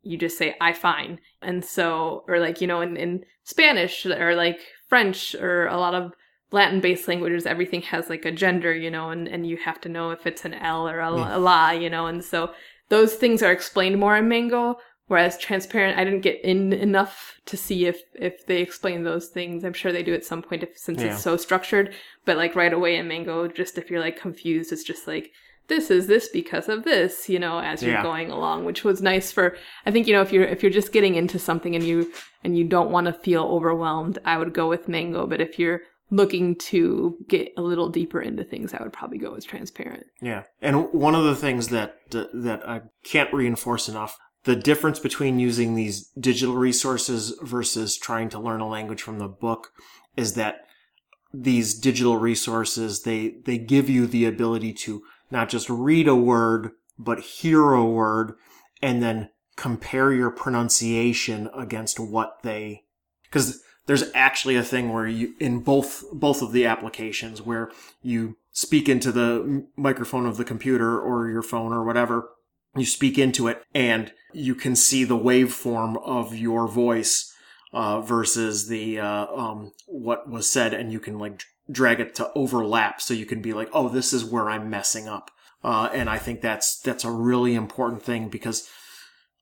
you 0.03 0.17
just 0.17 0.39
say 0.39 0.57
I 0.61 0.73
fine. 0.73 1.19
And 1.43 1.65
so 1.65 2.25
or 2.29 2.39
like, 2.39 2.61
you 2.61 2.67
know, 2.67 2.81
in, 2.81 2.97
in 2.97 3.25
Spanish 3.45 4.07
or 4.07 4.35
like 4.35 4.61
French 4.89 5.35
or 5.35 5.67
a 5.67 5.77
lot 5.77 5.95
of 5.95 6.13
Latin 6.51 6.81
based 6.81 7.09
languages, 7.09 7.47
everything 7.47 7.83
has 7.83 8.09
like 8.09 8.25
a 8.25 8.33
gender, 8.33 8.75
you 8.75 8.91
know, 8.91 9.11
and, 9.11 9.29
and 9.29 9.47
you 9.47 9.59
have 9.59 9.81
to 9.83 9.89
know 9.89 10.11
if 10.11 10.27
it's 10.27 10.45
an 10.45 10.55
L 10.55 10.89
or 10.89 11.01
a, 11.01 11.11
hmm. 11.11 11.19
a 11.19 11.39
la, 11.39 11.71
you 11.71 11.91
know, 11.91 12.07
and 12.07 12.25
so 12.25 12.53
those 12.89 13.15
things 13.15 13.43
are 13.43 13.53
explained 13.53 14.01
more 14.01 14.17
in 14.17 14.29
Mango, 14.29 14.79
whereas 15.09 15.37
Transparent, 15.37 15.99
I 15.99 16.05
didn't 16.05 16.21
get 16.21 16.43
in 16.43 16.73
enough 16.73 17.41
to 17.47 17.57
see 17.57 17.87
if 17.87 18.03
if 18.15 18.47
they 18.47 18.63
explain 18.63 19.03
those 19.03 19.29
things. 19.29 19.65
I'm 19.65 19.73
sure 19.73 19.93
they 19.93 20.03
do 20.03 20.15
at 20.15 20.25
some 20.25 20.43
point 20.43 20.63
if, 20.63 20.79
since 20.79 21.03
yeah. 21.03 21.13
it's 21.13 21.23
so 21.23 21.37
structured. 21.37 21.95
But 22.25 22.37
like 22.37 22.55
right 22.55 22.73
away 22.73 22.97
in 22.97 23.09
Mango, 23.09 23.49
just 23.49 23.77
if 23.77 23.91
you're 23.91 24.01
like 24.01 24.19
confused, 24.19 24.73
it's 24.73 24.85
just 24.85 25.07
like 25.07 25.33
this 25.69 25.91
is 25.91 26.07
this 26.07 26.29
because 26.29 26.69
of 26.69 26.85
this, 26.85 27.29
you 27.29 27.39
know, 27.39 27.59
as 27.59 27.83
you're 27.83 27.93
yeah. 27.93 28.03
going 28.03 28.31
along, 28.31 28.65
which 28.65 28.85
was 28.85 29.03
nice 29.03 29.31
for 29.31 29.57
I 29.85 29.91
think, 29.91 30.07
you 30.07 30.15
know, 30.15 30.23
if 30.23 30.33
you're 30.33 30.45
if 30.45 30.63
you're 30.63 30.73
just 30.73 30.93
getting 30.93 31.15
into 31.15 31.39
something 31.39 31.75
and 31.75 31.85
you 31.85 32.13
and 32.45 32.57
you 32.57 32.65
don't 32.65 32.91
want 32.91 33.07
to 33.07 33.13
feel 33.13 33.45
overwhelmed, 33.45 34.19
I 34.25 34.39
would 34.39 34.55
go 34.55 34.69
with 34.69 34.89
Mango. 34.89 35.27
But 35.27 35.41
if 35.41 35.59
you're 35.59 35.83
looking 36.11 36.57
to 36.57 37.17
get 37.29 37.53
a 37.57 37.63
little 37.63 37.89
deeper 37.89 38.21
into 38.21 38.45
things, 38.45 38.73
I 38.73 38.83
would 38.83 38.93
probably 38.93 39.19
go 39.19 39.35
as 39.35 39.45
transparent. 39.45 40.07
Yeah. 40.21 40.45
And 40.63 40.93
one 40.93 41.15
of 41.15 41.25
the 41.25 41.37
things 41.37 41.69
that 41.69 41.99
that 42.11 42.63
I 42.67 42.83
can't 43.05 43.33
reinforce 43.33 43.89
enough, 43.89 44.19
the 44.49 44.57
difference 44.57 44.99
between 44.99 45.39
using 45.39 45.75
these 45.75 46.07
digital 46.19 46.55
resources 46.55 47.39
versus 47.43 47.99
trying 47.99 48.31
to 48.31 48.39
learn 48.39 48.63
a 48.63 48.67
language 48.67 49.03
from 49.03 49.19
the 49.19 49.29
book 49.29 49.73
is 50.17 50.33
that 50.37 50.61
these 51.35 51.79
digital 51.79 52.17
resources 52.17 53.03
they 53.03 53.35
they 53.45 53.59
give 53.59 53.91
you 53.91 54.07
the 54.07 54.25
ability 54.25 54.73
to 54.73 55.03
not 55.31 55.51
just 55.51 55.69
read 55.69 56.09
a 56.09 56.17
word 56.17 56.71
but 56.99 57.21
hear 57.21 57.73
a 57.73 57.85
word 57.85 58.33
and 58.81 59.03
then 59.03 59.29
compare 59.57 60.15
your 60.15 60.31
pronunciation 60.31 61.51
against 61.55 62.01
what 62.01 62.39
they 62.43 62.85
because 63.25 63.63
there's 63.85 64.11
actually 64.15 64.57
a 64.57 64.63
thing 64.63 64.95
where 64.95 65.07
you 65.07 65.35
in 65.39 65.61
both 65.61 66.05
both 66.11 66.41
of 66.41 66.53
the 66.53 66.65
applications 66.65 67.43
where 67.43 67.71
you 68.01 68.39
speak 68.53 68.89
into 68.89 69.13
the 69.13 69.67
microphone 69.77 70.25
of 70.25 70.39
the 70.39 70.45
computer 70.45 70.99
or 70.99 71.29
your 71.29 71.43
phone 71.43 71.71
or 71.71 71.85
whatever 71.85 72.31
you 72.77 72.85
speak 72.85 73.19
into 73.19 73.49
it 73.49 73.63
and 73.75 74.13
you 74.33 74.55
can 74.55 74.77
see 74.77 75.05
the 75.05 75.19
waveform 75.19 75.97
of 76.05 76.37
your 76.37 76.69
voice 76.69 77.35
uh, 77.73 78.01
versus 78.01 78.69
the 78.69 78.99
uh, 78.99 79.27
um, 79.27 79.73
what 79.87 80.29
was 80.29 80.51
said 80.51 80.73
and 80.73 80.93
you 80.93 81.01
can 81.01 81.19
like 81.19 81.43
drag 81.71 82.01
it 82.01 82.15
to 82.15 82.31
overlap 82.35 83.01
so 83.01 83.13
you 83.13 83.27
can 83.27 83.43
be 83.43 83.53
like 83.53 83.69
oh 83.73 83.89
this 83.89 84.13
is 84.13 84.25
where 84.25 84.49
i'm 84.49 84.71
messing 84.71 85.07
up 85.07 85.31
uh, 85.63 85.89
and 85.93 86.09
i 86.09 86.17
think 86.17 86.41
that's 86.41 86.81
that's 86.81 87.05
a 87.05 87.11
really 87.11 87.55
important 87.55 88.03
thing 88.03 88.29
because 88.29 88.69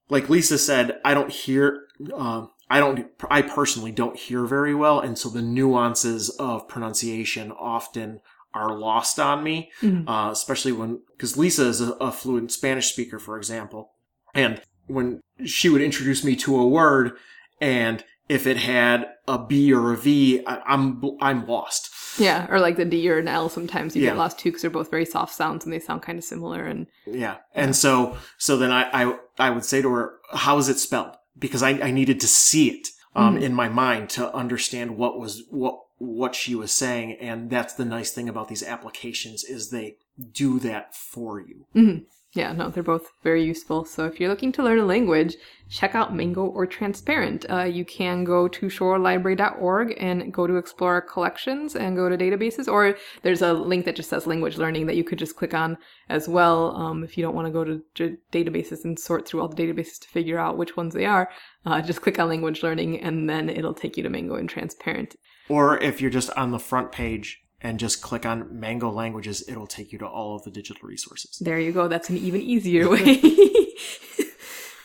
like 0.08 0.28
lisa 0.28 0.58
said 0.58 0.98
i 1.04 1.14
don't 1.14 1.30
hear 1.30 1.86
uh, 2.12 2.46
I 2.68 2.80
don't, 2.80 3.06
I 3.30 3.42
personally 3.42 3.92
don't 3.92 4.16
hear 4.16 4.44
very 4.44 4.74
well. 4.74 4.98
And 4.98 5.16
so 5.16 5.28
the 5.28 5.42
nuances 5.42 6.30
of 6.30 6.66
pronunciation 6.66 7.52
often 7.52 8.20
are 8.56 8.78
lost 8.78 9.18
on 9.18 9.42
me, 9.42 9.70
mm-hmm. 9.80 10.08
uh, 10.08 10.30
especially 10.30 10.72
when, 10.72 11.00
because 11.16 11.36
Lisa 11.36 11.66
is 11.66 11.80
a, 11.80 11.92
a, 11.92 12.12
fluent 12.12 12.52
Spanish 12.52 12.92
speaker, 12.92 13.18
for 13.18 13.36
example. 13.36 13.92
And 14.34 14.60
when 14.86 15.20
she 15.44 15.68
would 15.68 15.82
introduce 15.82 16.24
me 16.24 16.36
to 16.36 16.58
a 16.58 16.66
word 16.66 17.12
and 17.60 18.04
if 18.28 18.46
it 18.46 18.56
had 18.56 19.08
a 19.28 19.38
B 19.38 19.72
or 19.72 19.92
a 19.92 19.96
V, 19.96 20.44
I, 20.46 20.60
I'm, 20.66 21.00
I'm 21.20 21.46
lost. 21.46 21.90
Yeah, 22.18 22.46
or 22.50 22.58
like 22.60 22.76
the 22.76 22.84
D 22.84 23.08
or 23.10 23.18
an 23.18 23.28
L. 23.28 23.48
Sometimes 23.48 23.94
you 23.94 24.02
yeah. 24.02 24.10
get 24.10 24.16
lost 24.16 24.38
too 24.38 24.48
because 24.48 24.62
they're 24.62 24.70
both 24.70 24.90
very 24.90 25.04
soft 25.04 25.34
sounds 25.34 25.64
and 25.64 25.72
they 25.72 25.78
sound 25.78 26.02
kind 26.02 26.18
of 26.18 26.24
similar. 26.24 26.64
And 26.64 26.86
yeah, 27.06 27.36
and 27.54 27.76
so 27.76 28.16
so 28.38 28.56
then 28.56 28.72
I, 28.72 28.88
I 28.90 29.18
I 29.38 29.50
would 29.50 29.66
say 29.66 29.82
to 29.82 29.92
her, 29.92 30.14
"How 30.32 30.56
is 30.56 30.70
it 30.70 30.78
spelled?" 30.78 31.14
because 31.38 31.62
I, 31.62 31.70
I 31.70 31.90
needed 31.90 32.20
to 32.20 32.26
see 32.26 32.70
it 32.70 32.88
um, 33.14 33.36
mm. 33.36 33.42
in 33.42 33.54
my 33.54 33.68
mind 33.68 34.10
to 34.10 34.32
understand 34.34 34.96
what 34.96 35.18
was 35.18 35.42
what 35.50 35.78
what 35.98 36.34
she 36.34 36.54
was 36.54 36.72
saying 36.72 37.12
and 37.20 37.50
that's 37.50 37.74
the 37.74 37.84
nice 37.84 38.10
thing 38.10 38.28
about 38.28 38.48
these 38.48 38.62
applications 38.62 39.44
is 39.44 39.70
they 39.70 39.96
do 40.32 40.58
that 40.58 40.94
for 40.94 41.40
you 41.40 41.66
mm-hmm. 41.74 42.04
Yeah, 42.36 42.52
no, 42.52 42.68
they're 42.68 42.82
both 42.82 43.12
very 43.22 43.42
useful. 43.42 43.86
So 43.86 44.04
if 44.04 44.20
you're 44.20 44.28
looking 44.28 44.52
to 44.52 44.62
learn 44.62 44.78
a 44.78 44.84
language, 44.84 45.36
check 45.70 45.94
out 45.94 46.14
Mango 46.14 46.44
or 46.44 46.66
Transparent. 46.66 47.46
Uh, 47.48 47.62
you 47.62 47.82
can 47.82 48.24
go 48.24 48.46
to 48.46 48.66
shorewoodlibrary.org 48.66 49.94
and 49.98 50.34
go 50.34 50.46
to 50.46 50.56
explore 50.56 51.00
collections 51.00 51.76
and 51.76 51.96
go 51.96 52.10
to 52.10 52.18
databases, 52.18 52.70
or 52.70 52.98
there's 53.22 53.40
a 53.40 53.54
link 53.54 53.86
that 53.86 53.96
just 53.96 54.10
says 54.10 54.26
language 54.26 54.58
learning 54.58 54.84
that 54.86 54.96
you 54.96 55.04
could 55.04 55.18
just 55.18 55.36
click 55.36 55.54
on 55.54 55.78
as 56.10 56.28
well. 56.28 56.76
Um, 56.76 57.02
if 57.04 57.16
you 57.16 57.24
don't 57.24 57.34
want 57.34 57.46
to 57.46 57.52
go 57.52 57.64
to 57.94 58.18
databases 58.30 58.84
and 58.84 58.98
sort 58.98 59.26
through 59.26 59.40
all 59.40 59.48
the 59.48 59.56
databases 59.56 59.98
to 60.00 60.08
figure 60.08 60.38
out 60.38 60.58
which 60.58 60.76
ones 60.76 60.92
they 60.92 61.06
are, 61.06 61.30
uh, 61.64 61.80
just 61.80 62.02
click 62.02 62.18
on 62.18 62.28
language 62.28 62.62
learning 62.62 63.00
and 63.00 63.30
then 63.30 63.48
it'll 63.48 63.72
take 63.72 63.96
you 63.96 64.02
to 64.02 64.10
Mango 64.10 64.34
and 64.34 64.50
Transparent. 64.50 65.16
Or 65.48 65.78
if 65.82 66.00
you're 66.00 66.10
just 66.10 66.30
on 66.30 66.50
the 66.50 66.58
front 66.58 66.92
page, 66.92 67.42
and 67.60 67.78
just 67.80 68.02
click 68.02 68.26
on 68.26 68.60
Mango 68.60 68.90
Languages, 68.90 69.42
it'll 69.48 69.66
take 69.66 69.92
you 69.92 69.98
to 69.98 70.06
all 70.06 70.36
of 70.36 70.44
the 70.44 70.50
digital 70.50 70.86
resources. 70.86 71.38
There 71.38 71.58
you 71.58 71.72
go. 71.72 71.88
That's 71.88 72.10
an 72.10 72.18
even 72.18 72.40
easier 72.40 72.88
way. 72.90 73.16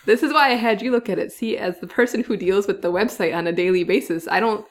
this 0.06 0.22
is 0.22 0.32
why 0.32 0.50
I 0.50 0.54
had 0.54 0.82
you 0.82 0.90
look 0.90 1.08
at 1.08 1.18
it. 1.18 1.32
See, 1.32 1.56
as 1.56 1.78
the 1.80 1.86
person 1.86 2.24
who 2.24 2.36
deals 2.36 2.66
with 2.66 2.82
the 2.82 2.92
website 2.92 3.36
on 3.36 3.46
a 3.46 3.52
daily 3.52 3.84
basis, 3.84 4.26
I 4.26 4.40
don't 4.40 4.66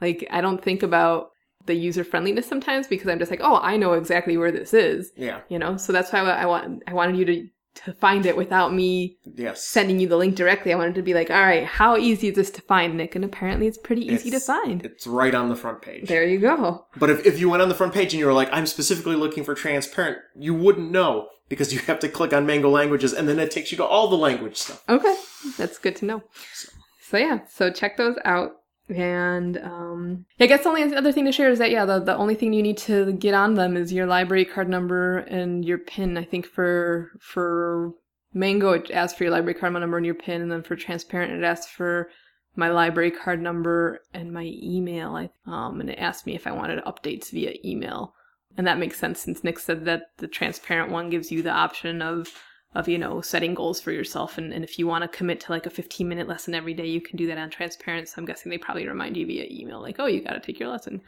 like 0.00 0.26
I 0.30 0.40
don't 0.40 0.62
think 0.62 0.82
about 0.82 1.30
the 1.66 1.74
user 1.74 2.04
friendliness 2.04 2.46
sometimes 2.46 2.86
because 2.86 3.08
I'm 3.08 3.18
just 3.18 3.30
like, 3.30 3.40
oh, 3.42 3.58
I 3.62 3.76
know 3.76 3.94
exactly 3.94 4.36
where 4.36 4.52
this 4.52 4.74
is. 4.74 5.12
Yeah. 5.16 5.40
You 5.48 5.58
know, 5.58 5.76
so 5.76 5.92
that's 5.92 6.12
why 6.12 6.20
I 6.20 6.46
want 6.46 6.82
I 6.86 6.92
wanted 6.92 7.16
you 7.16 7.24
to 7.24 7.48
to 7.74 7.92
find 7.92 8.24
it 8.26 8.36
without 8.36 8.72
me 8.72 9.18
yes. 9.24 9.64
sending 9.64 9.98
you 9.98 10.08
the 10.08 10.16
link 10.16 10.36
directly. 10.36 10.72
I 10.72 10.76
wanted 10.76 10.94
to 10.94 11.02
be 11.02 11.14
like, 11.14 11.30
all 11.30 11.42
right, 11.42 11.64
how 11.64 11.96
easy 11.96 12.28
is 12.28 12.36
this 12.36 12.50
to 12.52 12.62
find, 12.62 12.96
Nick? 12.96 13.14
And 13.14 13.24
apparently 13.24 13.66
it's 13.66 13.78
pretty 13.78 14.02
easy 14.02 14.30
it's, 14.30 14.46
to 14.46 14.52
find. 14.52 14.84
It's 14.84 15.06
right 15.06 15.34
on 15.34 15.48
the 15.48 15.56
front 15.56 15.82
page. 15.82 16.08
There 16.08 16.24
you 16.24 16.38
go. 16.38 16.86
But 16.96 17.10
if, 17.10 17.26
if 17.26 17.38
you 17.38 17.50
went 17.50 17.62
on 17.62 17.68
the 17.68 17.74
front 17.74 17.92
page 17.92 18.12
and 18.12 18.20
you 18.20 18.26
were 18.26 18.32
like, 18.32 18.48
I'm 18.52 18.66
specifically 18.66 19.16
looking 19.16 19.44
for 19.44 19.54
transparent, 19.54 20.18
you 20.36 20.54
wouldn't 20.54 20.90
know 20.90 21.28
because 21.48 21.72
you 21.72 21.80
have 21.80 21.98
to 22.00 22.08
click 22.08 22.32
on 22.32 22.46
Mango 22.46 22.70
Languages 22.70 23.12
and 23.12 23.28
then 23.28 23.38
it 23.38 23.50
takes 23.50 23.70
you 23.70 23.76
to 23.78 23.84
all 23.84 24.08
the 24.08 24.16
language 24.16 24.56
stuff. 24.56 24.82
Okay. 24.88 25.16
That's 25.58 25.78
good 25.78 25.96
to 25.96 26.04
know. 26.04 26.22
So, 26.52 26.68
so 27.02 27.16
yeah, 27.18 27.40
so 27.48 27.70
check 27.70 27.96
those 27.96 28.16
out. 28.24 28.52
And 28.88 29.56
um, 29.58 30.26
I 30.38 30.46
guess 30.46 30.62
the 30.62 30.68
only 30.68 30.94
other 30.94 31.12
thing 31.12 31.24
to 31.24 31.32
share 31.32 31.48
is 31.48 31.58
that 31.58 31.70
yeah, 31.70 31.86
the, 31.86 32.00
the 32.00 32.16
only 32.16 32.34
thing 32.34 32.52
you 32.52 32.62
need 32.62 32.76
to 32.78 33.12
get 33.12 33.32
on 33.32 33.54
them 33.54 33.76
is 33.76 33.92
your 33.92 34.06
library 34.06 34.44
card 34.44 34.68
number 34.68 35.18
and 35.18 35.64
your 35.64 35.78
PIN. 35.78 36.18
I 36.18 36.24
think 36.24 36.46
for 36.46 37.12
for 37.18 37.94
Mango, 38.34 38.72
it 38.72 38.90
asks 38.90 39.16
for 39.16 39.24
your 39.24 39.32
library 39.32 39.58
card 39.58 39.72
number 39.72 39.96
and 39.96 40.04
your 40.04 40.14
PIN, 40.14 40.42
and 40.42 40.52
then 40.52 40.62
for 40.62 40.76
Transparent, 40.76 41.32
it 41.32 41.44
asks 41.44 41.70
for 41.70 42.10
my 42.56 42.68
library 42.68 43.10
card 43.10 43.40
number 43.40 44.00
and 44.12 44.32
my 44.32 44.52
email. 44.62 45.16
I, 45.16 45.30
um, 45.46 45.80
and 45.80 45.88
it 45.88 45.98
asked 45.98 46.26
me 46.26 46.34
if 46.34 46.46
I 46.46 46.52
wanted 46.52 46.84
updates 46.84 47.30
via 47.30 47.54
email, 47.64 48.14
and 48.56 48.66
that 48.66 48.78
makes 48.78 48.98
sense 48.98 49.20
since 49.20 49.44
Nick 49.44 49.58
said 49.58 49.86
that 49.86 50.10
the 50.18 50.28
Transparent 50.28 50.90
one 50.90 51.10
gives 51.10 51.32
you 51.32 51.42
the 51.42 51.50
option 51.50 52.02
of 52.02 52.28
of 52.74 52.88
you 52.88 52.98
know 52.98 53.20
setting 53.20 53.54
goals 53.54 53.80
for 53.80 53.92
yourself, 53.92 54.38
and, 54.38 54.52
and 54.52 54.64
if 54.64 54.78
you 54.78 54.86
want 54.86 55.02
to 55.02 55.16
commit 55.16 55.40
to 55.40 55.52
like 55.52 55.66
a 55.66 55.70
15 55.70 56.08
minute 56.08 56.28
lesson 56.28 56.54
every 56.54 56.74
day, 56.74 56.86
you 56.86 57.00
can 57.00 57.16
do 57.16 57.26
that 57.26 57.38
on 57.38 57.50
Transparent. 57.50 58.08
So 58.08 58.14
I'm 58.18 58.24
guessing 58.24 58.50
they 58.50 58.58
probably 58.58 58.86
remind 58.86 59.16
you 59.16 59.26
via 59.26 59.46
email, 59.50 59.80
like, 59.80 59.96
oh, 59.98 60.06
you 60.06 60.22
got 60.22 60.32
to 60.32 60.40
take 60.40 60.58
your 60.58 60.68
lesson. 60.68 61.02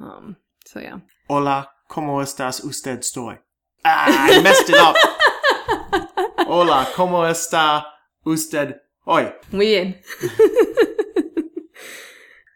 Um, 0.00 0.36
so 0.64 0.80
yeah. 0.80 0.98
Hola, 1.28 1.68
cómo 1.88 2.22
estás 2.22 2.64
usted 2.64 3.00
estoy? 3.00 3.38
Ah, 3.84 4.28
I 4.30 4.42
messed 4.42 4.68
it 4.68 4.76
up. 4.76 4.96
Hola, 6.46 6.88
¿cómo 6.94 7.28
está 7.28 7.84
usted 8.24 8.80
hoy? 9.04 9.32
Muy 9.52 9.66
bien. 9.66 10.00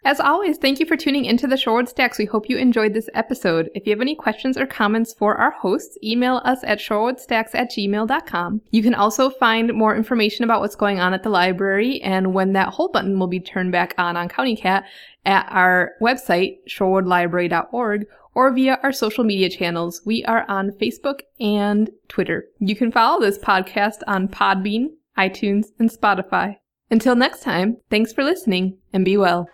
As 0.02 0.18
always, 0.18 0.56
thank 0.56 0.80
you 0.80 0.86
for 0.86 0.96
tuning 0.96 1.26
into 1.26 1.46
the 1.46 1.56
Shorewood 1.56 1.86
Stacks. 1.86 2.18
We 2.18 2.24
hope 2.24 2.48
you 2.48 2.56
enjoyed 2.56 2.94
this 2.94 3.10
episode. 3.12 3.68
If 3.74 3.86
you 3.86 3.92
have 3.92 4.00
any 4.00 4.14
questions 4.14 4.56
or 4.56 4.64
comments 4.64 5.12
for 5.12 5.36
our 5.36 5.50
hosts, 5.50 5.98
email 6.02 6.40
us 6.42 6.60
at 6.64 6.78
shorewoodstacks 6.78 7.54
at 7.54 7.70
gmail.com. 7.70 8.62
You 8.70 8.82
can 8.82 8.94
also 8.94 9.28
find 9.28 9.74
more 9.74 9.94
information 9.94 10.44
about 10.44 10.62
what's 10.62 10.74
going 10.74 11.00
on 11.00 11.12
at 11.12 11.22
the 11.22 11.28
library 11.28 12.00
and 12.00 12.32
when 12.32 12.54
that 12.54 12.68
hold 12.70 12.94
button 12.94 13.18
will 13.18 13.26
be 13.26 13.40
turned 13.40 13.72
back 13.72 13.94
on 13.98 14.16
on 14.16 14.30
County 14.30 14.56
Cat 14.56 14.84
at 15.26 15.46
our 15.50 15.90
website, 16.00 16.56
shorewoodlibrary.org, 16.66 18.06
or 18.34 18.54
via 18.54 18.78
our 18.82 18.92
social 18.92 19.24
media 19.24 19.50
channels. 19.50 20.00
We 20.06 20.24
are 20.24 20.46
on 20.48 20.70
Facebook 20.80 21.20
and 21.38 21.90
Twitter. 22.08 22.46
You 22.58 22.74
can 22.74 22.90
follow 22.90 23.20
this 23.20 23.36
podcast 23.36 23.98
on 24.06 24.28
Podbean, 24.28 24.92
iTunes, 25.18 25.66
and 25.78 25.90
Spotify. 25.90 26.56
Until 26.90 27.14
next 27.14 27.42
time, 27.42 27.76
thanks 27.90 28.14
for 28.14 28.24
listening 28.24 28.78
and 28.94 29.04
be 29.04 29.18
well. 29.18 29.46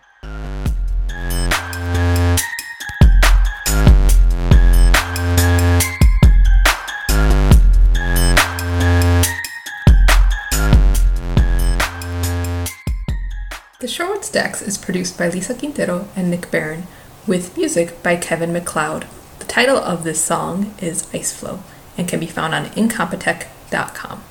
The 13.87 13.93
Shorewood 13.93 14.25
Stacks 14.25 14.61
is 14.61 14.77
produced 14.77 15.17
by 15.17 15.29
Lisa 15.29 15.55
Quintero 15.55 16.09
and 16.13 16.29
Nick 16.29 16.51
Barron 16.51 16.87
with 17.25 17.55
music 17.55 18.03
by 18.03 18.17
Kevin 18.17 18.51
MacLeod. 18.51 19.05
The 19.39 19.45
title 19.45 19.77
of 19.77 20.03
this 20.03 20.21
song 20.21 20.73
is 20.81 21.07
Ice 21.13 21.31
Flow 21.31 21.63
and 21.97 22.05
can 22.05 22.19
be 22.19 22.27
found 22.27 22.53
on 22.53 22.65
incompetech.com. 22.71 24.23